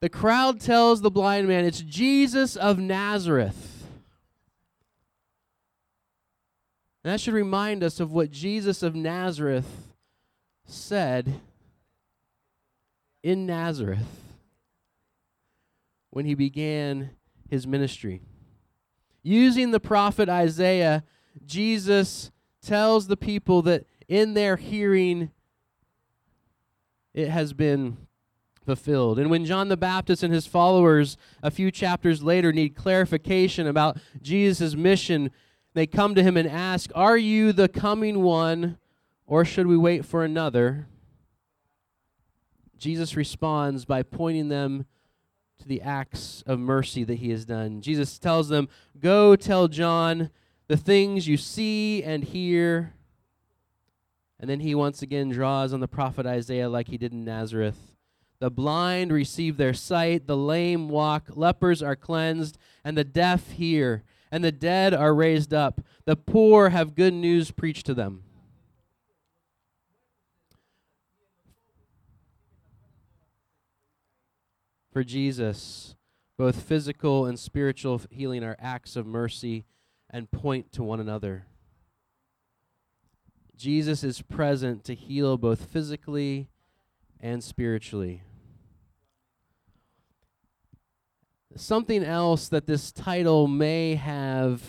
The 0.00 0.08
crowd 0.08 0.60
tells 0.60 1.00
the 1.00 1.10
blind 1.10 1.46
man, 1.46 1.64
It's 1.64 1.82
Jesus 1.82 2.56
of 2.56 2.78
Nazareth. 2.78 3.86
And 7.04 7.12
that 7.12 7.20
should 7.20 7.34
remind 7.34 7.82
us 7.82 8.00
of 8.00 8.12
what 8.12 8.30
Jesus 8.30 8.82
of 8.82 8.94
Nazareth 8.94 9.88
said 10.66 11.40
in 13.22 13.46
Nazareth 13.46 14.06
when 16.10 16.24
he 16.24 16.34
began 16.34 17.10
his 17.50 17.66
ministry. 17.66 18.22
Using 19.22 19.70
the 19.70 19.80
prophet 19.80 20.28
Isaiah, 20.28 21.04
Jesus 21.44 22.30
tells 22.62 23.06
the 23.06 23.16
people 23.16 23.62
that 23.62 23.84
in 24.08 24.34
their 24.34 24.56
hearing 24.56 25.30
it 27.12 27.28
has 27.28 27.52
been 27.52 27.96
fulfilled. 28.64 29.18
And 29.18 29.30
when 29.30 29.44
John 29.44 29.68
the 29.68 29.76
Baptist 29.76 30.22
and 30.22 30.32
his 30.32 30.46
followers, 30.46 31.16
a 31.42 31.50
few 31.50 31.70
chapters 31.70 32.22
later, 32.22 32.52
need 32.52 32.76
clarification 32.76 33.66
about 33.66 33.98
Jesus' 34.22 34.74
mission, 34.74 35.30
they 35.74 35.86
come 35.86 36.14
to 36.14 36.22
him 36.22 36.36
and 36.36 36.48
ask, 36.48 36.90
Are 36.94 37.16
you 37.16 37.52
the 37.52 37.68
coming 37.68 38.22
one, 38.22 38.78
or 39.26 39.44
should 39.44 39.66
we 39.66 39.76
wait 39.76 40.04
for 40.04 40.24
another? 40.24 40.86
Jesus 42.78 43.16
responds 43.16 43.84
by 43.84 44.02
pointing 44.02 44.48
them 44.48 44.86
to 45.60 45.68
the 45.68 45.80
acts 45.82 46.42
of 46.46 46.58
mercy 46.58 47.04
that 47.04 47.16
he 47.16 47.30
has 47.30 47.44
done. 47.44 47.80
Jesus 47.80 48.18
tells 48.18 48.48
them, 48.48 48.68
Go 48.98 49.36
tell 49.36 49.68
John 49.68 50.30
the 50.68 50.76
things 50.76 51.28
you 51.28 51.36
see 51.36 52.02
and 52.02 52.24
hear 52.24 52.92
and 54.40 54.48
then 54.48 54.60
he 54.60 54.74
once 54.74 55.02
again 55.02 55.28
draws 55.28 55.74
on 55.74 55.80
the 55.80 55.88
prophet 55.88 56.24
Isaiah 56.24 56.70
like 56.70 56.88
he 56.88 56.96
did 56.96 57.12
in 57.12 57.24
Nazareth. 57.24 57.76
The 58.38 58.50
blind 58.50 59.12
receive 59.12 59.58
their 59.58 59.74
sight, 59.74 60.26
the 60.26 60.36
lame 60.36 60.88
walk, 60.88 61.24
lepers 61.36 61.82
are 61.82 61.94
cleansed, 61.94 62.56
and 62.82 62.96
the 62.96 63.04
deaf 63.04 63.50
hear, 63.50 64.02
and 64.32 64.42
the 64.42 64.50
dead 64.50 64.94
are 64.94 65.14
raised 65.14 65.52
up. 65.52 65.82
The 66.06 66.16
poor 66.16 66.70
have 66.70 66.94
good 66.94 67.12
news 67.12 67.50
preached 67.50 67.84
to 67.86 67.94
them. 67.94 68.22
For 74.92 75.04
Jesus, 75.04 75.94
both 76.36 76.62
physical 76.62 77.26
and 77.26 77.38
spiritual 77.38 78.00
healing 78.10 78.42
are 78.42 78.56
acts 78.58 78.96
of 78.96 79.06
mercy 79.06 79.64
and 80.08 80.30
point 80.30 80.72
to 80.72 80.82
one 80.82 80.98
another. 80.98 81.46
Jesus 83.56 84.02
is 84.02 84.22
present 84.22 84.84
to 84.84 84.94
heal 84.94 85.36
both 85.36 85.66
physically 85.66 86.48
and 87.20 87.44
spiritually. 87.44 88.22
Something 91.54 92.02
else 92.02 92.48
that 92.48 92.66
this 92.66 92.90
title 92.90 93.46
may 93.46 93.96
have 93.96 94.62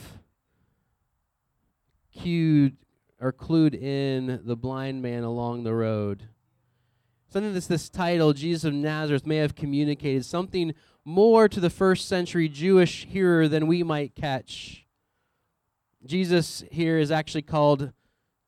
cued 2.12 2.75
or 3.20 3.32
clued 3.32 3.75
in 3.75 4.42
the 4.44 4.56
blind 4.56 5.01
man 5.01 5.24
along 5.24 5.63
the 5.63 5.74
road. 5.74 6.28
Something 7.32 7.54
that 7.54 7.64
this 7.70 7.90
title, 7.90 8.34
Jesus 8.34 8.66
of 8.66 8.74
Nazareth, 8.74 9.26
may 9.26 9.38
have 9.38 9.56
communicated 9.56 10.26
something 10.26 10.74
more 11.06 11.48
to 11.48 11.62
the 11.62 11.70
first 11.70 12.10
century 12.10 12.50
Jewish 12.50 13.06
hearer 13.06 13.48
than 13.48 13.68
we 13.68 13.84
might 13.84 14.16
catch. 14.16 14.86
Jesus 16.06 16.62
here 16.72 16.98
is 16.98 17.10
actually 17.10 17.44
called 17.44 17.94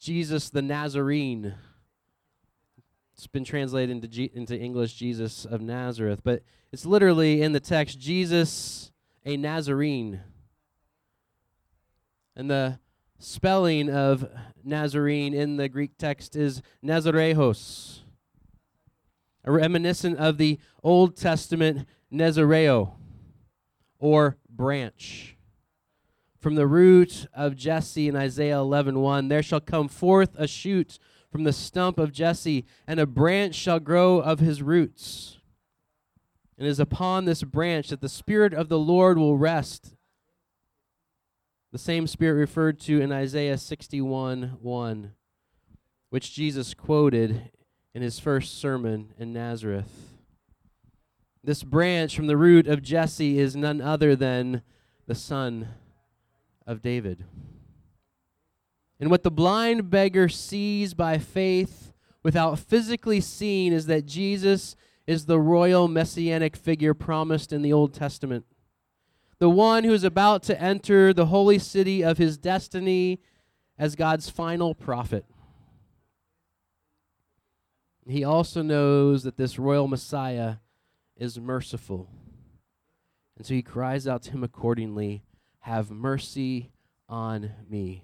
Jesus 0.02 0.50
the 0.50 0.62
Nazarene. 0.62 1.56
It's 3.14 3.26
been 3.26 3.46
translated 3.46 3.90
into, 3.90 4.10
G- 4.10 4.32
into 4.34 4.60
English, 4.60 4.96
Jesus 4.96 5.46
of 5.46 5.62
Nazareth, 5.62 6.20
but 6.22 6.44
it's 6.74 6.86
literally 6.86 7.42
in 7.42 7.54
the 7.54 7.62
text, 7.62 8.00
Jesus 8.00 8.92
a 9.26 9.38
Nazarene. 9.38 10.20
And 12.36 12.50
the 12.50 12.80
spelling 13.18 13.90
of 13.90 14.30
Nazarene 14.62 15.34
in 15.34 15.56
the 15.56 15.70
Greek 15.70 15.98
text 15.98 16.36
is 16.36 16.62
Nazarejos, 16.84 18.03
reminiscent 19.52 20.18
of 20.18 20.38
the 20.38 20.60
Old 20.82 21.16
Testament 21.18 21.88
Nazareo, 22.12 22.94
or 24.00 24.38
branch. 24.50 25.36
From 26.40 26.56
the 26.56 26.68
root 26.68 27.26
of 27.34 27.56
Jesse 27.56 28.08
in 28.08 28.16
Isaiah 28.16 28.58
11:1 28.58 29.30
there 29.30 29.42
shall 29.42 29.62
come 29.62 29.88
forth 29.88 30.36
a 30.38 30.48
shoot 30.48 31.00
from 31.32 31.46
the 31.46 31.54
stump 31.54 31.98
of 31.98 32.12
Jesse 32.12 32.66
and 32.86 33.00
a 33.00 33.08
branch 33.08 33.56
shall 33.56 33.80
grow 33.80 34.20
of 34.20 34.40
his 34.40 34.62
roots. 34.62 35.40
And 36.58 36.68
it 36.68 36.70
is 36.70 36.80
upon 36.80 37.26
this 37.26 37.44
branch 37.44 37.90
that 37.90 38.02
the 38.02 38.10
spirit 38.10 38.54
of 38.54 38.70
the 38.70 38.78
Lord 38.78 39.18
will 39.18 39.38
rest. 39.38 39.96
The 41.72 41.80
same 41.80 42.06
spirit 42.06 42.36
referred 42.36 42.80
to 42.82 43.02
in 43.02 43.12
Isaiah 43.12 43.58
61:1 43.58 45.14
which 46.10 46.34
Jesus 46.34 46.76
quoted 46.76 47.50
in 47.94 48.02
his 48.02 48.20
first 48.20 48.60
sermon 48.60 49.14
in 49.18 49.34
Nazareth 49.34 50.14
this 51.44 51.64
branch 51.64 52.16
from 52.16 52.28
the 52.28 52.38
root 52.38 52.68
of 52.68 52.82
Jesse 52.82 53.38
is 53.38 53.56
none 53.56 53.82
other 53.82 54.16
than 54.16 54.62
the 55.08 55.16
son 55.16 55.68
of 56.66 56.82
David. 56.82 57.26
And 59.00 59.12
what 59.12 59.24
the 59.24 59.32
blind 59.32 59.90
beggar 59.90 60.30
sees 60.30 60.94
by 60.94 61.18
faith 61.18 61.92
without 62.24 62.60
physically 62.60 63.20
seeing 63.20 63.74
is 63.74 63.88
that 63.88 64.06
Jesus 64.06 64.78
is 65.06 65.26
the 65.26 65.40
royal 65.40 65.90
messianic 65.90 66.56
figure 66.56 66.94
promised 66.94 67.52
in 67.52 67.62
the 67.62 67.74
Old 67.74 67.94
Testament. 67.94 68.46
The 69.40 69.50
one 69.50 69.84
who 69.84 69.92
is 69.92 70.06
about 70.06 70.44
to 70.44 70.62
enter 70.62 71.12
the 71.12 71.26
holy 71.26 71.60
city 71.60 72.02
of 72.02 72.18
his 72.18 72.38
destiny 72.38 73.20
as 73.78 73.98
God's 73.98 74.30
final 74.30 74.74
prophet. 74.74 75.26
He 78.08 78.24
also 78.24 78.62
knows 78.62 79.24
that 79.24 79.38
this 79.38 79.58
royal 79.58 79.88
Messiah 79.88 80.56
is 81.16 81.40
merciful. 81.40 82.10
And 83.38 83.46
so 83.46 83.54
he 83.54 83.62
cries 83.62 84.08
out 84.08 84.24
to 84.24 84.32
him 84.32 84.44
accordingly 84.44 85.24
have 85.60 85.90
mercy 85.90 86.72
on 87.08 87.52
me. 87.70 88.04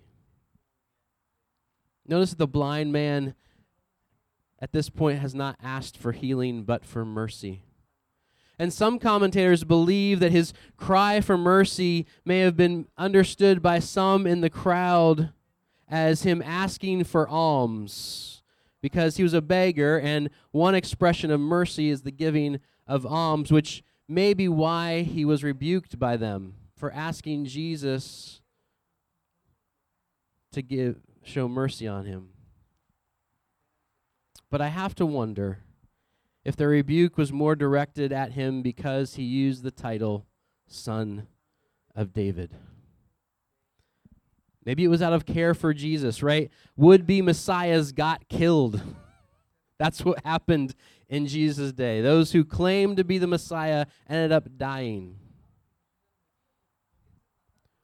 Notice 2.07 2.31
that 2.31 2.39
the 2.39 2.47
blind 2.47 2.93
man 2.93 3.35
at 4.59 4.71
this 4.71 4.89
point 4.89 5.19
has 5.19 5.35
not 5.35 5.57
asked 5.61 5.97
for 5.97 6.13
healing 6.13 6.63
but 6.63 6.85
for 6.85 7.03
mercy. 7.03 7.63
And 8.57 8.73
some 8.73 8.99
commentators 8.99 9.63
believe 9.63 10.19
that 10.21 10.31
his 10.31 10.53
cry 10.77 11.21
for 11.21 11.37
mercy 11.37 12.05
may 12.25 12.39
have 12.39 12.57
been 12.57 12.87
understood 12.97 13.61
by 13.61 13.79
some 13.79 14.25
in 14.25 14.41
the 14.41 14.49
crowd 14.49 15.31
as 15.87 16.23
him 16.23 16.41
asking 16.41 17.03
for 17.03 17.27
alms 17.27 18.38
because 18.81 19.17
he 19.17 19.23
was 19.23 19.33
a 19.33 19.41
beggar, 19.41 19.99
and 19.99 20.29
one 20.51 20.75
expression 20.75 21.31
of 21.31 21.39
mercy 21.39 21.89
is 21.89 22.01
the 22.01 22.11
giving 22.11 22.59
of 22.87 23.05
alms, 23.05 23.51
which 23.51 23.83
may 24.07 24.33
be 24.33 24.47
why 24.47 25.01
he 25.01 25.25
was 25.25 25.43
rebuked 25.43 25.99
by 25.99 26.17
them 26.17 26.55
for 26.75 26.91
asking 26.91 27.45
Jesus 27.45 28.41
to 30.51 30.61
give 30.61 30.97
show 31.23 31.47
mercy 31.47 31.87
on 31.87 32.05
him. 32.05 32.29
But 34.49 34.61
I 34.61 34.69
have 34.69 34.95
to 34.95 35.05
wonder 35.05 35.59
if 36.43 36.55
the 36.55 36.67
rebuke 36.67 37.17
was 37.17 37.31
more 37.31 37.55
directed 37.55 38.11
at 38.11 38.31
him 38.31 38.61
because 38.61 39.15
he 39.15 39.23
used 39.23 39.61
the 39.61 39.71
title 39.71 40.25
Son 40.67 41.27
of 41.95 42.13
David. 42.13 42.55
Maybe 44.69 44.83
it 44.83 44.89
was 44.89 45.01
out 45.01 45.13
of 45.13 45.25
care 45.25 45.55
for 45.55 45.73
Jesus, 45.73 46.21
right? 46.21 46.51
Would 46.77 47.07
be 47.07 47.23
messiahs 47.23 47.91
got 47.91 48.29
killed. 48.29 48.79
That's 49.79 50.05
what 50.05 50.23
happened 50.23 50.75
in 51.07 51.25
Jesus' 51.25 51.71
day. 51.71 52.01
Those 52.01 52.33
who 52.33 52.45
claimed 52.45 52.97
to 52.97 53.03
be 53.03 53.17
the 53.17 53.25
Messiah 53.25 53.87
ended 54.07 54.31
up 54.31 54.47
dying. 54.57 55.15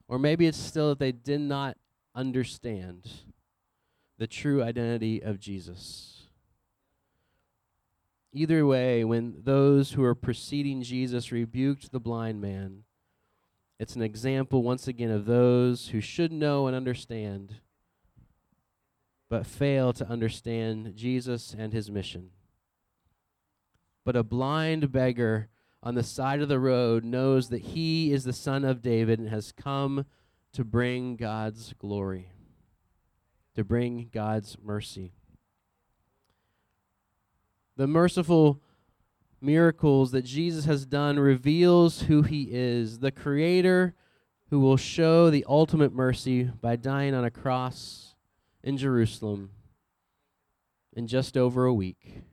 Or 0.07 0.19
maybe 0.19 0.45
it's 0.45 0.59
still 0.59 0.89
that 0.89 0.99
they 0.99 1.11
did 1.11 1.41
not 1.41 1.75
understand 2.13 3.09
the 4.19 4.27
true 4.27 4.61
identity 4.61 5.23
of 5.23 5.39
Jesus. 5.39 6.27
Either 8.31 8.63
way, 8.63 9.03
when 9.03 9.37
those 9.43 9.93
who 9.93 10.03
were 10.03 10.13
preceding 10.13 10.83
Jesus 10.83 11.31
rebuked 11.31 11.91
the 11.91 11.99
blind 11.99 12.41
man, 12.41 12.83
it's 13.79 13.95
an 13.95 14.01
example, 14.01 14.63
once 14.63 14.87
again, 14.87 15.11
of 15.11 15.25
those 15.25 15.89
who 15.89 16.01
should 16.01 16.31
know 16.31 16.67
and 16.67 16.75
understand, 16.75 17.55
but 19.29 19.45
fail 19.45 19.91
to 19.93 20.07
understand 20.07 20.95
Jesus 20.95 21.55
and 21.57 21.73
his 21.73 21.91
mission. 21.91 22.29
But 24.05 24.15
a 24.15 24.23
blind 24.23 24.91
beggar 24.91 25.49
on 25.83 25.95
the 25.95 26.03
side 26.03 26.41
of 26.41 26.49
the 26.49 26.59
road 26.59 27.03
knows 27.03 27.49
that 27.49 27.61
he 27.61 28.11
is 28.11 28.23
the 28.23 28.33
son 28.33 28.63
of 28.63 28.81
David 28.81 29.19
and 29.19 29.29
has 29.29 29.51
come 29.51 30.05
to 30.53 30.63
bring 30.63 31.15
God's 31.15 31.73
glory, 31.73 32.29
to 33.55 33.63
bring 33.63 34.09
God's 34.13 34.57
mercy 34.63 35.13
the 37.75 37.87
merciful 37.87 38.61
miracles 39.45 40.11
that 40.11 40.23
Jesus 40.25 40.65
has 40.65 40.85
done 40.85 41.19
reveals 41.19 42.03
who 42.03 42.23
he 42.23 42.49
is, 42.51 42.99
the 42.99 43.11
creator 43.11 43.93
who 44.49 44.59
will 44.59 44.77
show 44.77 45.29
the 45.29 45.45
ultimate 45.47 45.93
mercy 45.93 46.43
by 46.43 46.75
dying 46.75 47.13
on 47.13 47.23
a 47.23 47.31
cross 47.31 48.15
in 48.63 48.77
Jerusalem 48.77 49.51
in 50.93 51.07
just 51.07 51.37
over 51.37 51.65
a 51.65 51.73
week, 51.73 52.23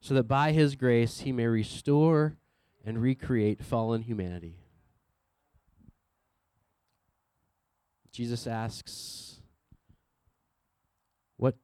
so 0.00 0.14
that 0.14 0.24
by 0.24 0.52
his 0.52 0.76
grace 0.76 1.20
he 1.20 1.32
may 1.32 1.46
restore 1.46 2.36
and 2.84 3.00
recreate 3.00 3.62
fallen 3.62 4.02
humanity. 4.02 4.58
Jesus 8.12 8.46
asks, 8.46 9.40
What 11.36 11.56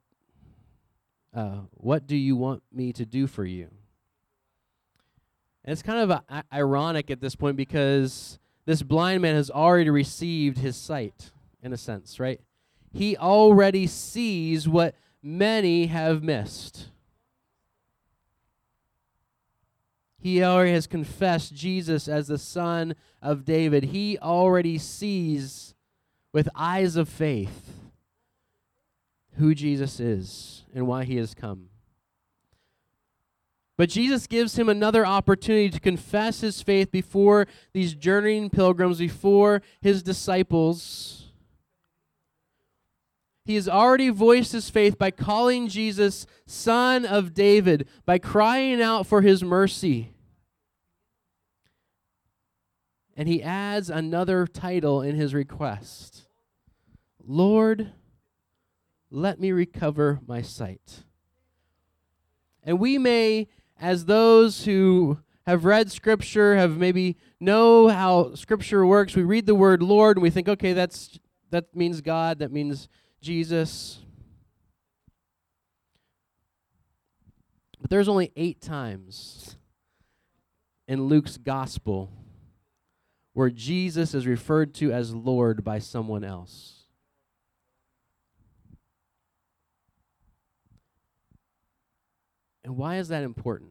uh, 1.35 1.61
what 1.73 2.07
do 2.07 2.17
you 2.17 2.37
want 2.37 2.63
me 2.73 2.93
to 2.95 3.05
do 3.05 3.27
for 3.27 3.45
you? 3.45 3.69
And 5.69 5.75
it's 5.75 5.83
kind 5.83 5.99
of 5.99 6.11
uh, 6.11 6.21
a, 6.31 6.45
ironic 6.51 7.11
at 7.11 7.21
this 7.21 7.37
point 7.37 7.59
because 7.59 8.39
this 8.65 8.83
blind 8.83 9.21
man 9.21 9.35
has 9.35 9.51
already 9.51 9.91
received 9.91 10.57
his 10.57 10.77
sight, 10.77 11.31
in 11.63 11.75
a 11.75 11.77
sense, 11.77 12.19
right? 12.19 12.41
He 12.91 13.19
already 13.19 13.87
sees 13.87 14.67
what 14.67 14.95
many 15.23 15.89
have 15.89 16.23
missed. 16.23 16.89
He 20.19 20.43
already 20.43 20.73
has 20.73 20.87
confessed 20.87 21.55
Jesus 21.55 22.09
as 22.09 22.29
the 22.29 22.39
Son 22.39 22.95
of 23.21 23.45
David. 23.45 23.85
He 23.85 24.17
already 24.21 24.79
sees 24.79 25.75
with 26.33 26.49
eyes 26.55 26.97
of 26.97 27.11
faith 27.11 27.75
who 29.37 29.55
Jesus 29.55 30.01
is 30.01 30.65
and 30.75 30.87
why 30.87 31.05
he 31.05 31.17
has 31.17 31.35
come. 31.35 31.69
But 33.79 33.91
Jesus 33.91 34.27
gives 34.27 34.59
him 34.59 34.69
another 34.69 35.07
opportunity 35.07 35.71
to 35.71 35.79
confess 35.79 36.41
his 36.41 36.61
faith 36.61 36.91
before 36.91 37.47
these 37.73 37.95
journeying 37.95 38.51
pilgrims, 38.51 38.99
before 38.99 39.63
his 39.81 40.03
disciples. 40.03 41.31
He 43.45 43.55
has 43.55 43.69
already 43.69 44.09
voiced 44.09 44.51
his 44.51 44.69
faith 44.69 44.99
by 44.99 45.13
calling 45.13 45.69
Jesus 45.69 46.27
Son 46.45 47.07
of 47.07 47.33
David, 47.33 47.89
by 48.05 48.19
crying 48.19 48.83
out 48.83 49.07
for 49.07 49.23
his 49.23 49.45
mercy. 49.45 50.13
And 53.17 53.29
he 53.29 53.43
adds 53.43 53.89
another 53.89 54.47
title 54.49 55.03
in 55.03 55.15
his 55.15 55.33
request 55.35 56.27
Lord 57.25 57.93
let 59.11 59.39
me 59.39 59.53
recover 59.53 60.19
my 60.27 60.43
sight. 60.43 61.05
And 62.65 62.79
we 62.79 62.99
may, 62.99 63.49
as 63.81 64.05
those 64.05 64.65
who 64.65 65.19
have 65.47 65.65
read 65.65 65.91
Scripture, 65.91 66.57
have 66.57 66.77
maybe 66.77 67.17
know 67.41 67.89
how 67.89 68.35
Scripture 68.35 68.85
works, 68.85 69.17
we 69.17 69.23
read 69.23 69.47
the 69.47 69.55
word 69.55 69.83
Lord 69.83 70.17
and 70.17 70.23
we 70.23 70.31
think, 70.31 70.49
okay, 70.49 70.73
that's 70.73 71.19
that 71.51 71.75
means 71.75 72.01
God, 72.01 72.41
that 72.41 72.53
means 72.53 72.89
Jesus. 73.21 74.01
But 77.81 77.91
there's 77.91 78.09
only 78.09 78.33
eight 78.37 78.61
times 78.61 79.57
in 80.87 81.05
Luke's 81.05 81.37
gospel 81.37 82.13
where 83.33 83.51
Jesus 83.51 84.15
is 84.15 84.27
referred 84.27 84.75
to 84.75 84.93
as 84.93 85.15
Lord 85.15 85.63
by 85.63 85.79
someone 85.79 86.25
else. 86.25 86.78
And 92.69 92.77
why 92.77 92.97
is 92.97 93.09
that 93.09 93.23
important? 93.23 93.71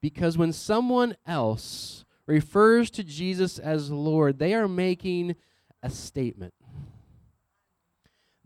Because 0.00 0.38
when 0.38 0.50
someone 0.50 1.14
else 1.26 2.06
refers 2.24 2.90
to 2.92 3.04
Jesus 3.04 3.58
as 3.58 3.90
Lord, 3.90 4.38
they 4.38 4.54
are 4.54 4.66
making 4.66 5.36
a 5.82 5.90
statement. 5.90 6.54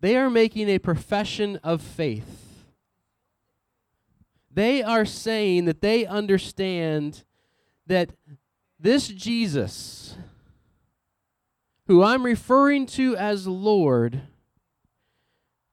They 0.01 0.17
are 0.17 0.29
making 0.29 0.69
a 0.69 0.81
profession 0.81 1.61
of 1.63 1.81
faith. 1.81 2.65
They 4.51 4.83
are 4.83 5.05
saying 5.05 5.67
that 5.67 5.81
they 5.81 6.05
understand 6.05 7.23
that 7.87 8.11
this 8.81 9.07
Jesus, 9.07 10.17
who 11.87 12.03
I'm 12.03 12.25
referring 12.25 12.87
to 12.87 13.15
as 13.17 13.47
Lord, 13.47 14.23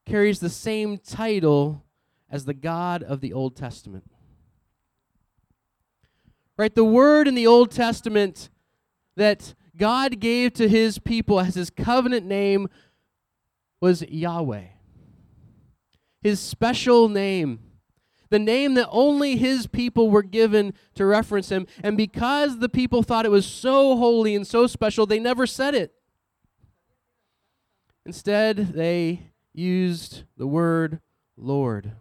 carries 0.05 0.39
the 0.39 0.47
same 0.47 0.99
title 0.99 1.83
as 2.29 2.45
the 2.45 2.53
God 2.53 3.03
of 3.03 3.21
the 3.21 3.33
Old 3.33 3.55
Testament. 3.55 4.09
Right? 6.57 6.73
The 6.73 6.83
word 6.83 7.27
in 7.27 7.35
the 7.35 7.47
Old 7.47 7.71
Testament 7.71 8.49
that 9.15 9.53
God 9.77 10.19
gave 10.19 10.53
to 10.53 10.67
his 10.67 10.99
people 10.99 11.39
as 11.39 11.55
his 11.55 11.69
covenant 11.69 12.25
name 12.25 12.67
was 13.81 14.01
Yahweh. 14.01 14.65
His 16.21 16.39
special 16.39 17.07
name. 17.07 17.59
The 18.29 18.39
name 18.39 18.75
that 18.75 18.89
only 18.91 19.37
his 19.37 19.67
people 19.67 20.09
were 20.09 20.21
given 20.21 20.73
to 20.95 21.05
reference 21.05 21.49
him. 21.49 21.65
And 21.81 21.97
because 21.97 22.59
the 22.59 22.69
people 22.69 23.03
thought 23.03 23.25
it 23.25 23.31
was 23.31 23.45
so 23.45 23.97
holy 23.97 24.35
and 24.35 24.45
so 24.45 24.67
special, 24.67 25.05
they 25.05 25.19
never 25.19 25.47
said 25.47 25.73
it. 25.73 25.93
Instead, 28.05 28.73
they 28.73 29.31
used 29.53 30.23
the 30.37 30.47
word 30.47 30.99
Lord. 31.37 31.93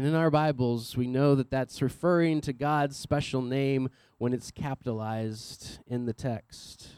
And 0.00 0.08
in 0.08 0.14
our 0.14 0.30
Bibles, 0.30 0.96
we 0.96 1.06
know 1.06 1.34
that 1.34 1.50
that's 1.50 1.82
referring 1.82 2.40
to 2.40 2.54
God's 2.54 2.96
special 2.96 3.42
name 3.42 3.90
when 4.16 4.32
it's 4.32 4.50
capitalized 4.50 5.78
in 5.86 6.06
the 6.06 6.14
text. 6.14 6.88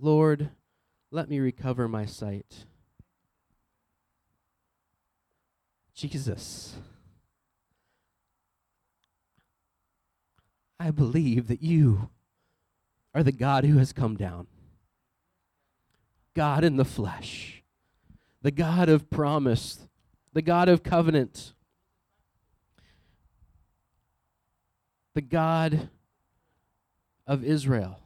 Lord, 0.00 0.48
let 1.10 1.28
me 1.28 1.40
recover 1.40 1.88
my 1.88 2.06
sight. 2.06 2.64
Jesus, 5.92 6.76
I 10.80 10.90
believe 10.90 11.48
that 11.48 11.62
you 11.62 12.08
are 13.14 13.22
the 13.22 13.30
God 13.30 13.66
who 13.66 13.76
has 13.76 13.92
come 13.92 14.16
down, 14.16 14.46
God 16.34 16.64
in 16.64 16.78
the 16.78 16.86
flesh 16.86 17.62
the 18.42 18.50
God 18.50 18.88
of 18.88 19.08
promise, 19.08 19.88
the 20.32 20.42
God 20.42 20.68
of 20.68 20.82
covenant, 20.82 21.52
the 25.14 25.20
God 25.20 25.90
of 27.26 27.44
Israel. 27.44 27.98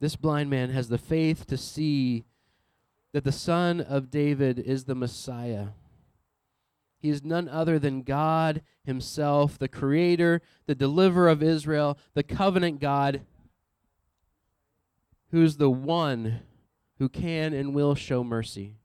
This 0.00 0.16
blind 0.16 0.50
man 0.50 0.70
has 0.70 0.88
the 0.88 0.98
faith 0.98 1.46
to 1.46 1.56
see 1.56 2.24
that 3.12 3.24
the 3.24 3.32
Son 3.32 3.80
of 3.80 4.10
David 4.10 4.58
is 4.58 4.84
the 4.84 4.94
Messiah. 4.94 5.68
He 7.00 7.08
is 7.08 7.24
none 7.24 7.48
other 7.48 7.78
than 7.78 8.02
God 8.02 8.62
Himself, 8.84 9.58
the 9.58 9.68
Creator, 9.68 10.40
the 10.66 10.74
Deliverer 10.74 11.28
of 11.28 11.42
Israel, 11.42 11.98
the 12.14 12.22
covenant 12.22 12.80
God, 12.80 13.22
who's 15.30 15.56
the 15.56 15.70
one 15.70 16.40
who 17.02 17.08
can 17.08 17.52
and 17.52 17.74
will 17.74 17.96
show 17.96 18.22
mercy. 18.22 18.76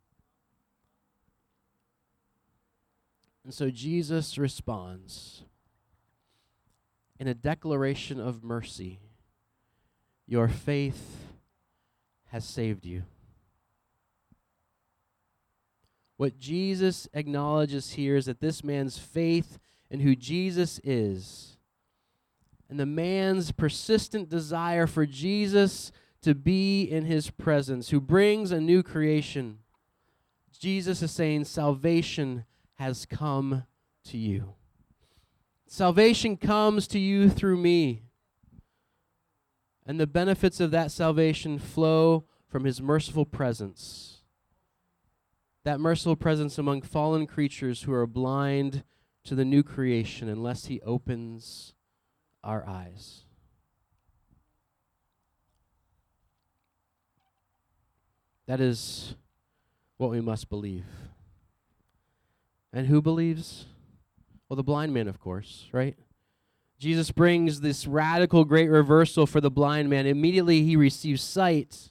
And 3.44 3.54
so 3.54 3.70
Jesus 3.70 4.40
responds 4.40 5.44
in 7.20 7.28
a 7.28 7.36
declaration 7.36 8.20
of 8.20 8.44
mercy 8.44 8.98
Your 10.26 10.48
faith 10.48 11.28
has 12.30 12.44
saved 12.44 12.88
you. 12.88 13.04
What 16.16 16.40
Jesus 16.40 17.08
acknowledges 17.14 17.92
here 17.92 18.16
is 18.16 18.26
that 18.26 18.40
this 18.40 18.64
man's 18.64 18.98
faith 18.98 19.60
in 19.92 20.00
who 20.00 20.16
Jesus 20.16 20.80
is 20.84 21.58
and 22.68 22.80
the 22.80 22.88
man's 22.88 23.52
persistent 23.52 24.28
desire 24.28 24.88
for 24.88 25.06
Jesus 25.06 25.92
to 26.28 26.36
be 26.36 26.84
in 26.84 27.06
his 27.06 27.30
presence, 27.30 27.92
who 27.92 28.02
brings 28.02 28.52
a 28.52 28.60
new 28.60 28.84
creation. 28.84 29.60
Jesus 30.60 31.02
is 31.02 31.10
saying, 31.10 31.46
Salvation 31.46 32.44
has 32.74 33.06
come 33.06 33.64
to 34.04 34.18
you. 34.18 34.56
Salvation 35.68 36.36
comes 36.36 36.86
to 36.90 37.00
you 37.00 37.30
through 37.30 37.56
me. 37.56 38.04
And 39.86 40.02
the 40.02 40.06
benefits 40.06 40.60
of 40.60 40.72
that 40.72 40.92
salvation 40.92 41.60
flow 41.60 42.26
from 42.50 42.66
his 42.66 42.82
merciful 42.82 43.26
presence. 43.26 44.18
That 45.64 45.80
merciful 45.80 46.18
presence 46.18 46.58
among 46.58 46.82
fallen 46.82 47.26
creatures 47.26 47.84
who 47.84 47.94
are 47.94 48.06
blind 48.06 48.84
to 49.24 49.34
the 49.34 49.46
new 49.46 49.64
creation 49.64 50.28
unless 50.28 50.66
he 50.66 50.82
opens 50.82 51.74
our 52.44 52.68
eyes. 52.68 53.27
That 58.48 58.62
is 58.62 59.16
what 59.98 60.10
we 60.10 60.22
must 60.22 60.50
believe. 60.50 60.86
And 62.74 62.88
who 62.88 63.02
believes? 63.02 63.66
Well, 64.48 64.56
the 64.56 64.64
blind 64.64 64.94
man, 64.94 65.08
of 65.08 65.20
course, 65.20 65.68
right? 65.72 65.98
Jesus 66.80 67.12
brings 67.12 67.62
this 67.62 67.88
radical 67.88 68.46
great 68.46 68.70
reversal 68.70 69.26
for 69.26 69.42
the 69.42 69.50
blind 69.52 69.90
man. 69.90 70.06
Immediately 70.06 70.64
he 70.64 70.76
receives 70.76 71.22
sight. 71.22 71.90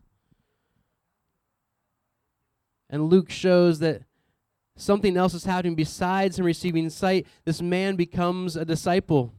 And 2.88 3.10
Luke 3.10 3.30
shows 3.30 3.80
that 3.80 4.02
something 4.76 5.16
else 5.16 5.34
is 5.34 5.44
happening 5.44 5.74
besides 5.74 6.38
him 6.38 6.46
receiving 6.46 6.88
sight. 6.88 7.26
This 7.44 7.60
man 7.60 7.96
becomes 7.96 8.54
a 8.54 8.64
disciple, 8.64 9.34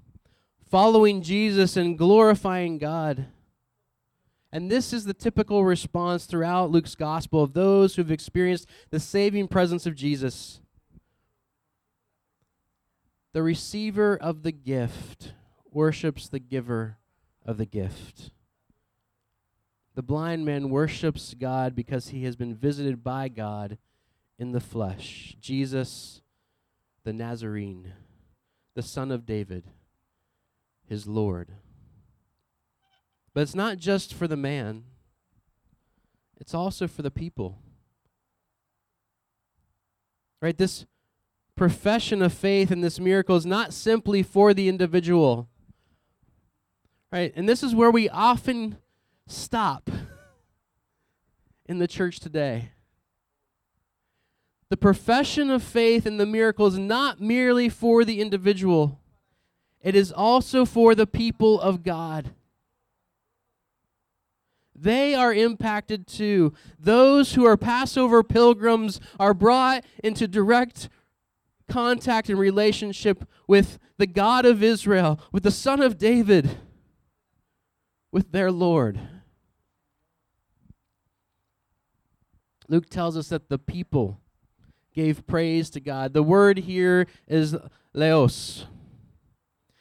following 0.70 1.22
Jesus 1.22 1.78
and 1.78 1.98
glorifying 1.98 2.78
God. 2.78 3.28
And 4.52 4.72
this 4.72 4.94
is 4.94 5.06
the 5.06 5.14
typical 5.14 5.66
response 5.66 6.26
throughout 6.26 6.72
Luke's 6.72 6.96
gospel 6.96 7.44
of 7.44 7.54
those 7.54 7.96
who've 7.96 8.12
experienced 8.12 8.68
the 8.90 9.00
saving 9.00 9.48
presence 9.48 9.86
of 9.86 9.96
Jesus. 9.96 10.62
The 13.34 13.44
receiver 13.44 14.18
of 14.18 14.44
the 14.44 14.54
gift 14.54 15.34
worships 15.72 16.28
the 16.30 16.40
giver 16.40 16.98
of 17.46 17.58
the 17.58 17.66
gift. 17.66 18.32
The 19.96 20.02
blind 20.04 20.46
man 20.46 20.70
worships 20.70 21.34
God 21.34 21.76
because 21.76 22.10
he 22.10 22.24
has 22.24 22.36
been 22.36 22.56
visited 22.56 23.04
by 23.04 23.28
God 23.28 23.78
in 24.40 24.52
the 24.52 24.60
flesh. 24.60 25.36
Jesus, 25.42 26.22
the 27.04 27.14
Nazarene, 27.14 27.94
the 28.76 28.84
son 28.84 29.12
of 29.12 29.26
David, 29.26 29.64
his 30.88 31.08
Lord. 31.08 31.52
But 33.38 33.44
it's 33.44 33.54
not 33.54 33.78
just 33.78 34.16
for 34.16 34.28
the 34.28 34.36
man, 34.36 34.86
it's 36.42 36.56
also 36.56 36.88
for 36.88 37.04
the 37.04 37.12
people. 37.12 37.60
Right? 40.42 40.58
This 40.58 40.88
profession 41.56 42.24
of 42.24 42.34
faith 42.34 42.72
and 42.72 42.84
this 42.84 43.00
miracle 43.00 43.36
is 43.36 43.46
not 43.46 43.74
simply 43.74 44.24
for 44.24 44.56
the 44.56 44.68
individual. 44.68 45.50
Right? 47.12 47.32
And 47.36 47.48
this 47.48 47.62
is 47.62 47.76
where 47.76 47.92
we 47.92 48.10
often 48.10 48.80
stop 49.28 49.92
in 51.68 51.78
the 51.78 51.88
church 51.88 52.20
today. 52.20 52.72
The 54.72 54.78
profession 54.78 55.52
of 55.52 55.62
faith 55.62 56.08
and 56.08 56.20
the 56.20 56.26
miracle 56.26 56.66
is 56.66 56.80
not 56.80 57.22
merely 57.22 57.70
for 57.70 58.04
the 58.04 58.20
individual, 58.20 59.00
it 59.80 59.94
is 59.94 60.12
also 60.12 60.66
for 60.66 60.96
the 60.96 61.06
people 61.06 61.62
of 61.62 61.84
God 61.84 62.32
they 64.78 65.16
are 65.16 65.34
impacted 65.34 66.08
too. 66.08 66.54
Those 66.80 67.34
who 67.34 67.46
are 67.46 67.58
Passover 67.58 68.24
pilgrims 68.24 69.00
are 69.20 69.34
brought 69.34 69.84
into 70.04 70.28
direct 70.28 70.90
contact 71.68 72.30
and 72.30 72.40
relationship 72.40 73.28
with 73.48 73.80
the 73.98 74.08
God 74.08 74.46
of 74.46 74.62
Israel, 74.62 75.20
with 75.32 75.44
the 75.44 75.52
Son 75.52 75.82
of 75.82 75.98
David, 75.98 76.58
with 78.12 78.32
their 78.32 78.52
Lord. 78.52 79.00
Luke 82.70 82.90
tells 82.90 83.18
us 83.18 83.30
that 83.30 83.50
the 83.50 83.58
people 83.58 84.20
gave 84.94 85.26
praise 85.26 85.70
to 85.72 85.80
God. 85.80 86.14
The 86.14 86.24
word 86.24 86.60
here 86.60 87.08
is 87.28 87.56
laos. 87.94 88.66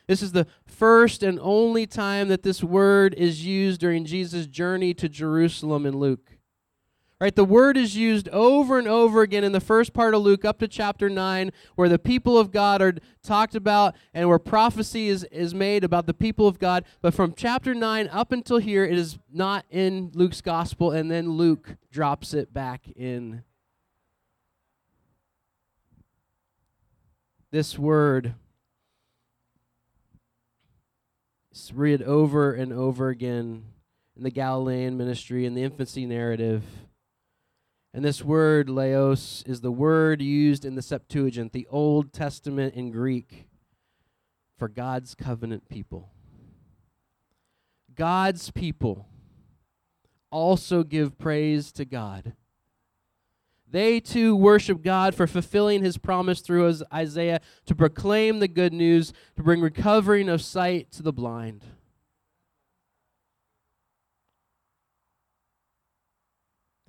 This 0.07 0.23
is 0.23 0.33
the 0.33 0.47
first 0.65 1.23
and 1.23 1.39
only 1.41 1.87
time 1.87 2.29
that 2.29 2.43
this 2.43 2.63
word 2.63 3.15
is 3.15 3.45
used 3.45 3.81
during 3.81 4.05
Jesus' 4.05 4.47
journey 4.47 4.95
to 4.95 5.09
Jerusalem 5.09 5.85
in 5.85 5.97
Luke. 5.97 6.37
Right, 7.19 7.35
the 7.35 7.47
word 7.47 7.79
is 7.79 7.97
used 7.97 8.29
over 8.29 8.79
and 8.79 8.87
over 8.87 9.23
again 9.23 9.43
in 9.43 9.53
the 9.53 9.61
first 9.61 9.95
part 9.95 10.15
of 10.15 10.21
Luke 10.21 10.45
up 10.45 10.59
to 10.59 10.69
chapter 10.69 11.09
9, 11.09 11.51
where 11.75 11.89
the 11.89 11.99
people 11.99 12.37
of 12.37 12.53
God 12.53 12.83
are 12.83 12.95
talked 13.23 13.55
about 13.55 13.97
and 14.13 14.29
where 14.29 14.39
prophecy 14.39 15.09
is, 15.09 15.25
is 15.33 15.55
made 15.55 15.83
about 15.83 16.07
the 16.07 16.13
people 16.13 16.47
of 16.47 16.59
God. 16.59 16.85
But 17.01 17.15
from 17.15 17.33
chapter 17.35 17.75
9 17.75 18.11
up 18.13 18.33
until 18.33 18.59
here, 18.59 18.85
it 18.85 18.99
is 18.99 19.19
not 19.33 19.65
in 19.71 20.11
Luke's 20.13 20.43
gospel, 20.43 20.91
and 20.93 21.11
then 21.11 21.31
Luke 21.31 21.77
drops 21.91 22.35
it 22.35 22.53
back 22.53 22.83
in. 22.95 23.45
This 27.51 27.79
word 27.79 28.35
read 31.75 32.03
over 32.03 32.53
and 32.53 32.73
over 32.73 33.09
again 33.09 33.65
in 34.17 34.23
the 34.23 34.31
Galilean 34.31 34.97
ministry 34.97 35.47
and 35.47 35.57
the 35.57 35.63
infancy 35.63 36.07
narrative. 36.07 36.63
And 37.95 38.05
this 38.05 38.23
word, 38.23 38.69
laos, 38.69 39.43
is 39.47 39.61
the 39.61 39.71
word 39.71 40.21
used 40.21 40.65
in 40.65 40.75
the 40.75 40.83
Septuagint, 40.83 41.53
the 41.53 41.67
Old 41.71 42.13
Testament 42.13 42.75
in 42.75 42.91
Greek, 42.91 43.47
for 44.59 44.69
God's 44.69 45.15
covenant 45.15 45.69
people. 45.69 46.11
God's 47.95 48.51
people 48.51 49.09
also 50.31 50.83
give 50.83 51.19
praise 51.19 51.73
to 51.73 51.85
God 51.85 52.35
they 53.69 53.99
too 54.01 54.37
worship 54.37 54.83
God 54.83 55.15
for 55.15 55.27
fulfilling 55.27 55.83
his 55.83 55.99
promise 55.99 56.41
through 56.41 56.73
Isaiah 56.93 57.41
to 57.67 57.75
proclaim 57.75 58.39
the 58.39 58.49
good 58.49 58.73
news, 58.73 59.13
to 59.35 59.43
bring 59.43 59.61
recovering 59.61 60.29
of 60.29 60.41
sight 60.41 60.93
to 60.93 61.03
the 61.03 61.13
blind. 61.13 61.65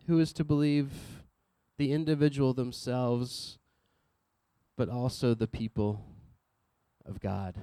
Who 0.05 0.19
is 0.19 0.31
to 0.33 0.43
believe 0.43 0.91
the 1.77 1.91
individual 1.91 2.53
themselves, 2.53 3.57
but 4.77 4.87
also 4.87 5.33
the 5.33 5.47
people 5.47 6.05
of 7.05 7.19
God? 7.19 7.55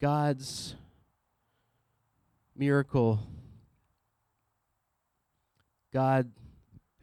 God's 0.00 0.76
miracle. 2.54 3.20
God 5.92 6.30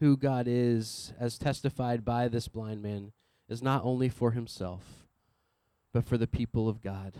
who 0.00 0.16
God 0.16 0.46
is, 0.48 1.12
as 1.18 1.38
testified 1.38 2.04
by 2.04 2.28
this 2.28 2.48
blind 2.48 2.82
man, 2.82 3.12
is 3.48 3.62
not 3.62 3.84
only 3.84 4.08
for 4.08 4.32
himself, 4.32 4.82
but 5.92 6.06
for 6.06 6.16
the 6.16 6.26
people 6.26 6.68
of 6.68 6.80
God. 6.80 7.14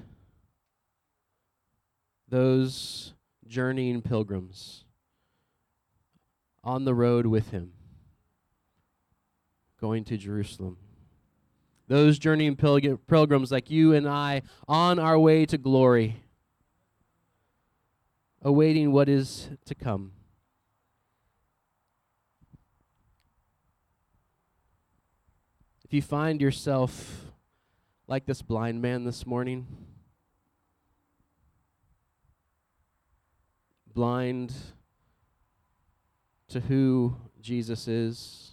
Those 2.28 3.14
journeying 3.46 4.02
pilgrims 4.02 4.84
on 6.62 6.84
the 6.84 6.94
road 6.94 7.26
with 7.26 7.50
him, 7.50 7.72
going 9.80 10.04
to 10.04 10.16
Jerusalem. 10.16 10.76
Those 11.88 12.18
journeying 12.18 12.56
pilgr- 12.56 12.98
pilgrims 13.06 13.50
like 13.50 13.70
you 13.70 13.94
and 13.94 14.06
I 14.06 14.42
on 14.68 14.98
our 14.98 15.18
way 15.18 15.46
to 15.46 15.56
glory, 15.56 16.22
awaiting 18.42 18.92
what 18.92 19.08
is 19.08 19.48
to 19.64 19.74
come. 19.74 20.12
If 25.88 25.94
you 25.94 26.02
find 26.02 26.42
yourself 26.42 27.32
like 28.06 28.26
this 28.26 28.42
blind 28.42 28.82
man 28.82 29.04
this 29.04 29.24
morning, 29.24 29.66
blind 33.94 34.52
to 36.48 36.60
who 36.60 37.16
Jesus 37.40 37.88
is, 37.88 38.50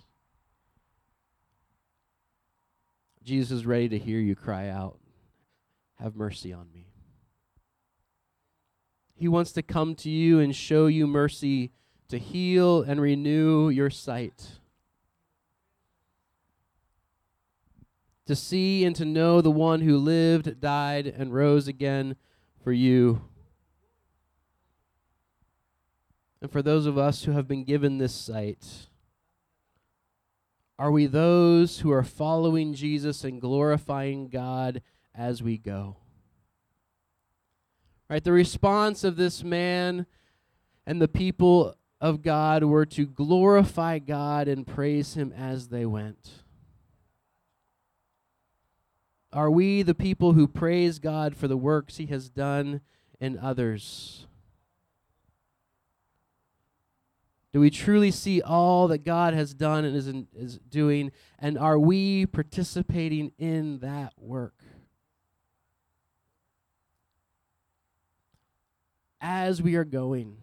Jesus 3.22 3.52
is 3.52 3.66
ready 3.66 3.90
to 3.90 4.00
hear 4.00 4.22
you 4.22 4.38
cry 4.38 4.70
out, 4.70 4.98
Have 5.96 6.16
mercy 6.16 6.54
on 6.54 6.72
me. 6.72 6.88
He 9.14 9.28
wants 9.28 9.52
to 9.52 9.62
come 9.62 9.94
to 9.96 10.10
you 10.10 10.40
and 10.40 10.56
show 10.56 10.88
you 10.88 11.06
mercy 11.06 11.74
to 12.08 12.18
heal 12.18 12.82
and 12.82 13.02
renew 13.02 13.68
your 13.68 13.90
sight. 13.90 14.52
To 18.28 18.36
see 18.36 18.84
and 18.86 18.96
to 18.96 19.06
know 19.06 19.40
the 19.40 19.52
one 19.52 19.82
who 19.82 19.98
lived, 19.98 20.60
died, 20.60 21.06
and 21.06 21.34
rose 21.34 21.68
again 21.68 22.16
for 22.64 22.72
you. 22.72 23.22
And 26.42 26.52
for 26.52 26.62
those 26.62 26.86
of 26.86 26.98
us 26.98 27.24
who 27.24 27.32
have 27.34 27.48
been 27.48 27.64
given 27.64 27.98
this 27.98 28.14
sight, 28.14 28.88
are 30.78 30.92
we 30.92 31.06
those 31.06 31.80
who 31.80 31.92
are 31.92 32.04
following 32.04 32.74
Jesus 32.74 33.24
and 33.24 33.40
glorifying 33.40 34.28
God 34.28 34.82
as 35.14 35.42
we 35.42 35.58
go? 35.58 35.98
Right? 38.10 38.24
The 38.24 38.32
response 38.32 39.04
of 39.04 39.16
this 39.16 39.44
man 39.44 40.06
and 40.86 41.02
the 41.02 41.08
people 41.08 41.76
of 42.02 42.22
God 42.22 42.64
were 42.64 42.86
to 42.88 43.06
glorify 43.06 44.00
God 44.00 44.48
and 44.48 44.68
praise 44.68 45.16
him 45.16 45.34
as 45.36 45.70
they 45.70 45.86
went. 45.86 46.44
Are 49.36 49.52
we 49.52 49.82
the 49.82 49.94
people 49.94 50.32
who 50.32 50.48
praise 50.48 50.98
God 50.98 51.36
for 51.36 51.50
the 51.50 51.58
works 51.58 51.98
he 51.98 52.06
has 52.06 52.30
done 52.30 52.80
in 53.20 53.38
others? 53.38 54.28
Do 57.52 57.60
we 57.60 57.70
truly 57.70 58.12
see 58.12 58.42
all 58.42 58.88
that 58.88 59.04
God 59.04 59.34
has 59.34 59.54
done 59.54 59.84
and 59.84 59.94
is, 59.94 60.08
in, 60.08 60.28
is 60.34 60.58
doing? 60.70 61.12
And 61.38 61.58
are 61.58 61.78
we 61.78 62.26
participating 62.26 63.34
in 63.38 63.80
that 63.80 64.14
work? 64.18 64.56
As 69.20 69.62
we 69.62 69.76
are 69.76 69.84
going, 69.84 70.38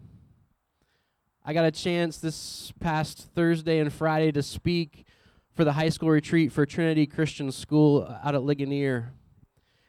I 1.43 1.53
got 1.53 1.65
a 1.65 1.71
chance 1.71 2.19
this 2.19 2.71
past 2.79 3.29
Thursday 3.33 3.79
and 3.79 3.91
Friday 3.91 4.31
to 4.33 4.43
speak 4.43 5.07
for 5.53 5.63
the 5.63 5.73
high 5.73 5.89
school 5.89 6.09
retreat 6.09 6.51
for 6.51 6.65
Trinity 6.65 7.05
Christian 7.05 7.51
School 7.51 8.07
uh, 8.07 8.19
out 8.27 8.35
at 8.35 8.43
Ligonier. 8.43 9.13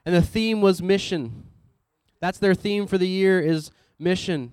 And 0.05 0.15
the 0.15 0.23
theme 0.23 0.61
was 0.61 0.83
mission. 0.83 1.45
That's 2.21 2.39
their 2.39 2.55
theme 2.55 2.87
for 2.87 2.99
the 2.99 3.09
year 3.09 3.41
is 3.41 3.71
mission. 3.99 4.53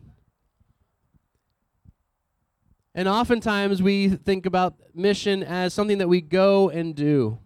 And 2.95 3.07
oftentimes 3.07 3.81
we 3.81 4.09
think 4.09 4.45
about 4.45 4.75
mission 4.93 5.43
as 5.43 5.73
something 5.73 5.97
that 5.97 6.09
we 6.09 6.21
go 6.21 6.69
and 6.69 6.95
do. 6.95 7.39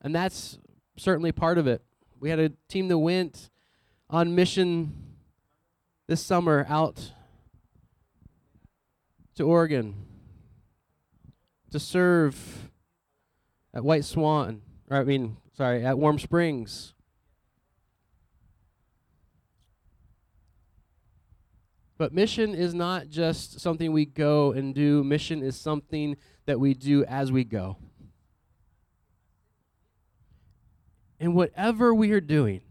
And 0.00 0.14
that's 0.14 0.58
certainly 0.96 1.32
part 1.32 1.58
of 1.58 1.66
it. 1.66 1.82
We 2.20 2.30
had 2.30 2.38
a 2.38 2.52
team 2.68 2.88
that 2.88 2.98
went 2.98 3.50
on 4.08 4.34
mission 4.34 4.94
this 6.06 6.22
summer 6.22 6.66
out 6.68 7.12
to 9.36 9.44
Oregon 9.44 9.94
to 11.72 11.80
serve 11.80 12.70
at 13.74 13.82
White 13.82 14.04
Swan, 14.04 14.62
or 14.90 14.98
I 14.98 15.04
mean, 15.04 15.36
sorry, 15.56 15.84
at 15.84 15.98
Warm 15.98 16.18
Springs. 16.18 16.94
But 21.98 22.12
mission 22.12 22.54
is 22.54 22.74
not 22.74 23.08
just 23.08 23.60
something 23.60 23.92
we 23.92 24.06
go 24.06 24.52
and 24.52 24.74
do, 24.74 25.04
mission 25.04 25.42
is 25.42 25.56
something 25.56 26.16
that 26.46 26.58
we 26.58 26.74
do 26.74 27.04
as 27.04 27.30
we 27.30 27.44
go. 27.44 27.76
And 31.20 31.34
whatever 31.34 31.94
we 31.94 32.10
are 32.10 32.20
doing, 32.20 32.62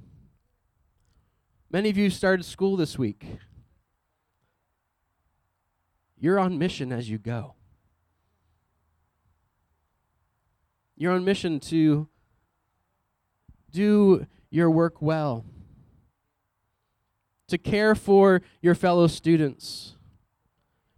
many 1.71 1.89
of 1.89 1.97
you 1.97 2.09
started 2.09 2.43
school 2.43 2.75
this 2.75 2.99
week. 2.99 3.25
You're 6.19 6.37
on 6.37 6.57
mission 6.59 6.91
as 6.91 7.09
you 7.09 7.17
go. 7.17 7.55
You're 11.01 11.13
on 11.13 11.25
mission 11.25 11.59
to 11.61 12.07
do 13.71 14.27
your 14.51 14.69
work 14.69 15.01
well 15.01 15.43
to 17.47 17.57
care 17.57 17.95
for 17.95 18.43
your 18.61 18.75
fellow 18.75 19.07
students, 19.07 19.95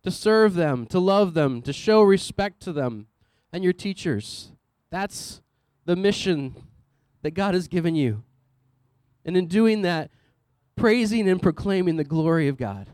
to 0.04 0.12
serve 0.12 0.56
them, 0.56 0.86
to 0.88 1.00
love 1.00 1.36
them, 1.36 1.62
to 1.62 1.72
show 1.72 2.02
respect 2.02 2.62
to 2.64 2.74
them 2.74 3.08
and 3.54 3.64
your 3.64 3.72
teachers. 3.72 4.52
That's 4.90 5.42
the 5.86 5.96
mission 5.96 6.54
that 7.22 7.32
God 7.32 7.54
has 7.54 7.70
given 7.70 7.96
you. 7.96 8.24
And 9.24 9.38
in 9.38 9.48
doing 9.48 9.84
that, 9.84 10.12
praising 10.76 11.30
and 11.30 11.42
proclaiming 11.42 11.96
the 11.96 12.04
glory 12.04 12.50
of 12.50 12.58
God. 12.58 12.90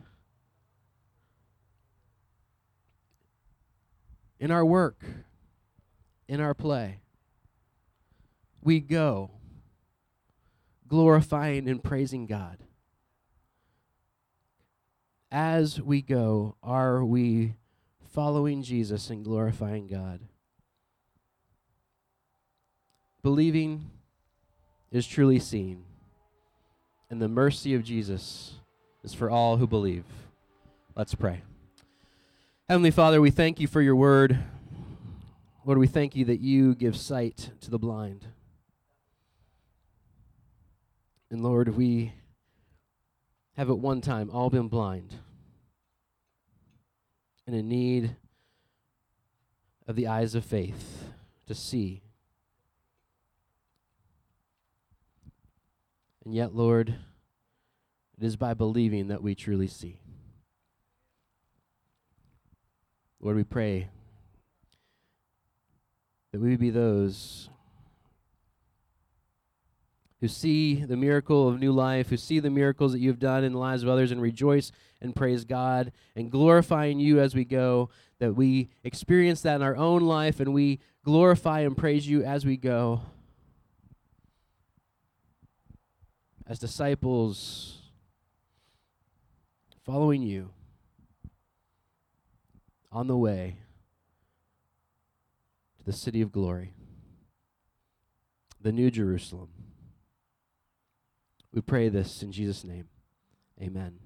In 4.40 4.52
our 4.52 4.64
work, 4.64 5.04
in 6.30 6.40
our 6.40 6.54
play, 6.54 7.00
we 8.62 8.80
go 8.80 9.32
glorifying 10.88 11.68
and 11.68 11.84
praising 11.84 12.28
God 12.28 12.60
as 15.32 15.82
we 15.82 16.02
go, 16.02 16.56
are 16.64 17.04
we 17.04 17.56
following 18.12 18.62
Jesus 18.64 19.10
and 19.10 19.24
glorifying 19.24 19.88
God? 19.88 20.20
Believing 23.22 23.90
is 24.92 25.06
truly 25.08 25.40
seen, 25.40 25.84
and 27.10 27.22
the 27.22 27.28
mercy 27.28 27.74
of 27.74 27.84
Jesus 27.84 28.54
is 29.04 29.14
for 29.14 29.30
all 29.30 29.58
who 29.58 29.68
believe. 29.68 30.06
Let's 30.96 31.16
pray. 31.16 31.42
Heavenly 32.68 32.92
Father, 32.92 33.20
we 33.20 33.32
thank 33.32 33.60
you 33.60 33.68
for 33.68 33.82
your 33.82 33.96
word. 33.96 34.40
Lord, 35.70 35.78
we 35.78 35.86
thank 35.86 36.16
you 36.16 36.26
that 36.26 36.40
you 36.40 36.74
give 36.74 36.98
sight 36.98 37.52
to 37.62 37.70
the 37.70 37.78
blind. 37.78 38.26
And 41.30 41.44
Lord, 41.44 41.78
we 41.78 42.12
have 43.56 43.70
at 43.70 43.78
one 43.78 44.02
time 44.02 44.32
all 44.32 44.50
been 44.50 44.68
blind 44.68 45.14
and 47.46 47.56
in 47.56 47.70
need 47.70 48.16
of 49.86 49.96
the 49.96 50.08
eyes 50.08 50.34
of 50.34 50.44
faith 50.44 51.04
to 51.46 51.54
see. 51.54 52.02
And 56.26 56.34
yet, 56.34 56.56
Lord, 56.56 56.96
it 58.18 58.24
is 58.24 58.36
by 58.36 58.56
believing 58.56 59.10
that 59.10 59.22
we 59.22 59.36
truly 59.36 59.68
see. 59.68 60.00
Lord, 63.20 63.36
we 63.36 63.44
pray 63.44 63.90
that 66.32 66.40
we 66.40 66.56
be 66.56 66.70
those 66.70 67.50
who 70.22 70.28
see 70.28 70.76
the 70.76 70.98
miracle 70.98 71.48
of 71.48 71.60
new 71.60 71.72
life, 71.72 72.10
who 72.10 72.18
see 72.18 72.40
the 72.40 72.50
miracles 72.50 72.92
that 72.92 73.00
you've 73.00 73.20
done 73.20 73.44
in 73.44 73.54
the 73.54 73.58
lives 73.58 73.84
of 73.84 73.90
others 73.90 74.12
and 74.12 74.22
rejoice 74.22 74.72
and 75.02 75.16
praise 75.16 75.46
God 75.46 75.94
and 76.16 76.30
glorifying 76.30 77.00
you 77.00 77.20
as 77.20 77.34
we 77.34 77.46
go, 77.46 77.90
that 78.20 78.34
we 78.34 78.70
experience 78.84 79.42
that 79.42 79.56
in 79.56 79.62
our 79.62 79.78
own 79.78 80.02
life 80.02 80.40
and 80.40 80.54
we 80.54 80.80
glorify 81.06 81.62
and 81.62 81.78
praise 81.78 82.08
you 82.08 82.24
as 82.24 82.46
we 82.46 82.58
go. 82.58 83.02
As 86.46 86.60
disciples, 86.60 87.78
following 89.86 90.22
you 90.22 90.50
on 92.92 93.08
the 93.08 93.18
way 93.18 93.58
to 95.80 95.86
the 95.86 95.94
city 95.94 96.22
of 96.22 96.32
glory, 96.32 96.74
the 98.62 98.72
New 98.72 98.92
Jerusalem. 98.92 99.50
We 101.52 101.62
pray 101.62 101.90
this 101.90 102.22
in 102.22 102.32
Jesus' 102.32 102.64
name. 102.64 102.90
Amen. 103.60 104.00